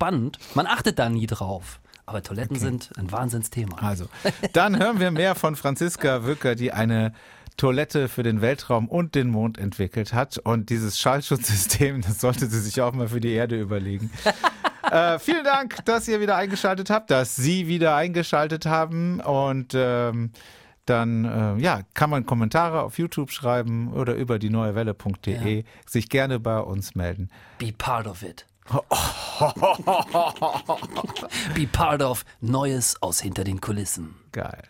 Man 0.55 0.67
achtet 0.67 0.99
da 0.99 1.09
nie 1.09 1.27
drauf. 1.27 1.81
Aber 2.07 2.23
Toiletten 2.23 2.57
sind 2.59 2.91
ein 2.99 3.13
Wahnsinnsthema. 3.13 3.77
Also, 3.77 4.07
dann 4.53 4.77
hören 4.77 4.99
wir 4.99 5.13
mehr 5.13 5.37
von 5.37 5.55
Franziska 5.55 6.25
Wücker, 6.25 6.57
die 6.57 6.73
eine 6.73 7.13
Toilette 7.57 8.09
für 8.09 8.23
den 8.23 8.41
Weltraum 8.41 8.89
und 8.89 9.15
den 9.15 9.29
Mond 9.29 9.59
entwickelt 9.59 10.13
hat. 10.13 10.39
Und 10.39 10.71
dieses 10.71 10.99
Schallschutzsystem, 10.99 12.01
das 12.01 12.21
sollte 12.21 12.47
sie 12.47 12.59
sich 12.61 12.81
auch 12.81 12.93
mal 12.95 13.07
für 13.09 13.21
die 13.21 13.31
Erde 13.33 13.61
überlegen. 13.61 14.11
äh, 14.91 15.19
vielen 15.21 15.45
Dank, 15.45 15.85
dass 15.85 16.09
ihr 16.09 16.21
wieder 16.21 16.37
eingeschaltet 16.37 16.91
habt, 16.91 17.11
dass 17.11 17.37
Sie 17.37 17.69
wieder 17.69 17.95
eingeschaltet 17.95 18.67
haben. 18.67 19.21
Und 19.21 19.73
ähm, 19.75 20.33
dann 20.87 21.25
äh, 21.25 21.63
ja, 21.63 21.83
kann 21.95 22.11
man 22.11 22.27
Kommentare 22.27 22.83
auf 22.83 22.99
YouTube 22.99 23.31
schreiben 23.31 23.93
oder 23.93 24.15
über 24.15 24.39
die 24.39 24.51
neuewelle.de 24.51 25.59
Ja. 25.59 25.63
sich 25.87 26.09
gerne 26.09 26.41
bei 26.41 26.59
uns 26.59 26.95
melden. 26.95 27.31
Be 27.59 27.73
part 27.77 28.07
of 28.07 28.23
it. 28.23 28.47
Be 31.55 31.67
part 31.67 32.03
of 32.03 32.25
Neues 32.41 33.01
aus 33.03 33.21
hinter 33.21 33.45
den 33.45 33.61
Kulissen. 33.61 34.15
Geil. 34.33 34.63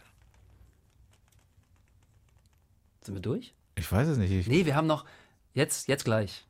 Sind 3.02 3.14
wir 3.14 3.22
durch? 3.22 3.54
Ich 3.76 3.90
weiß 3.90 4.08
es 4.08 4.18
nicht. 4.18 4.30
Ich, 4.30 4.46
Nee, 4.46 4.66
wir 4.66 4.76
haben 4.76 4.86
noch, 4.86 5.04
jetzt, 5.54 5.88
jetzt 5.88 6.04
gleich. 6.04 6.46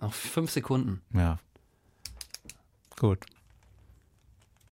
Noch 0.00 0.12
fünf 0.12 0.50
Sekunden. 0.50 1.00
Ja. 1.12 1.38
Gut. 2.98 3.24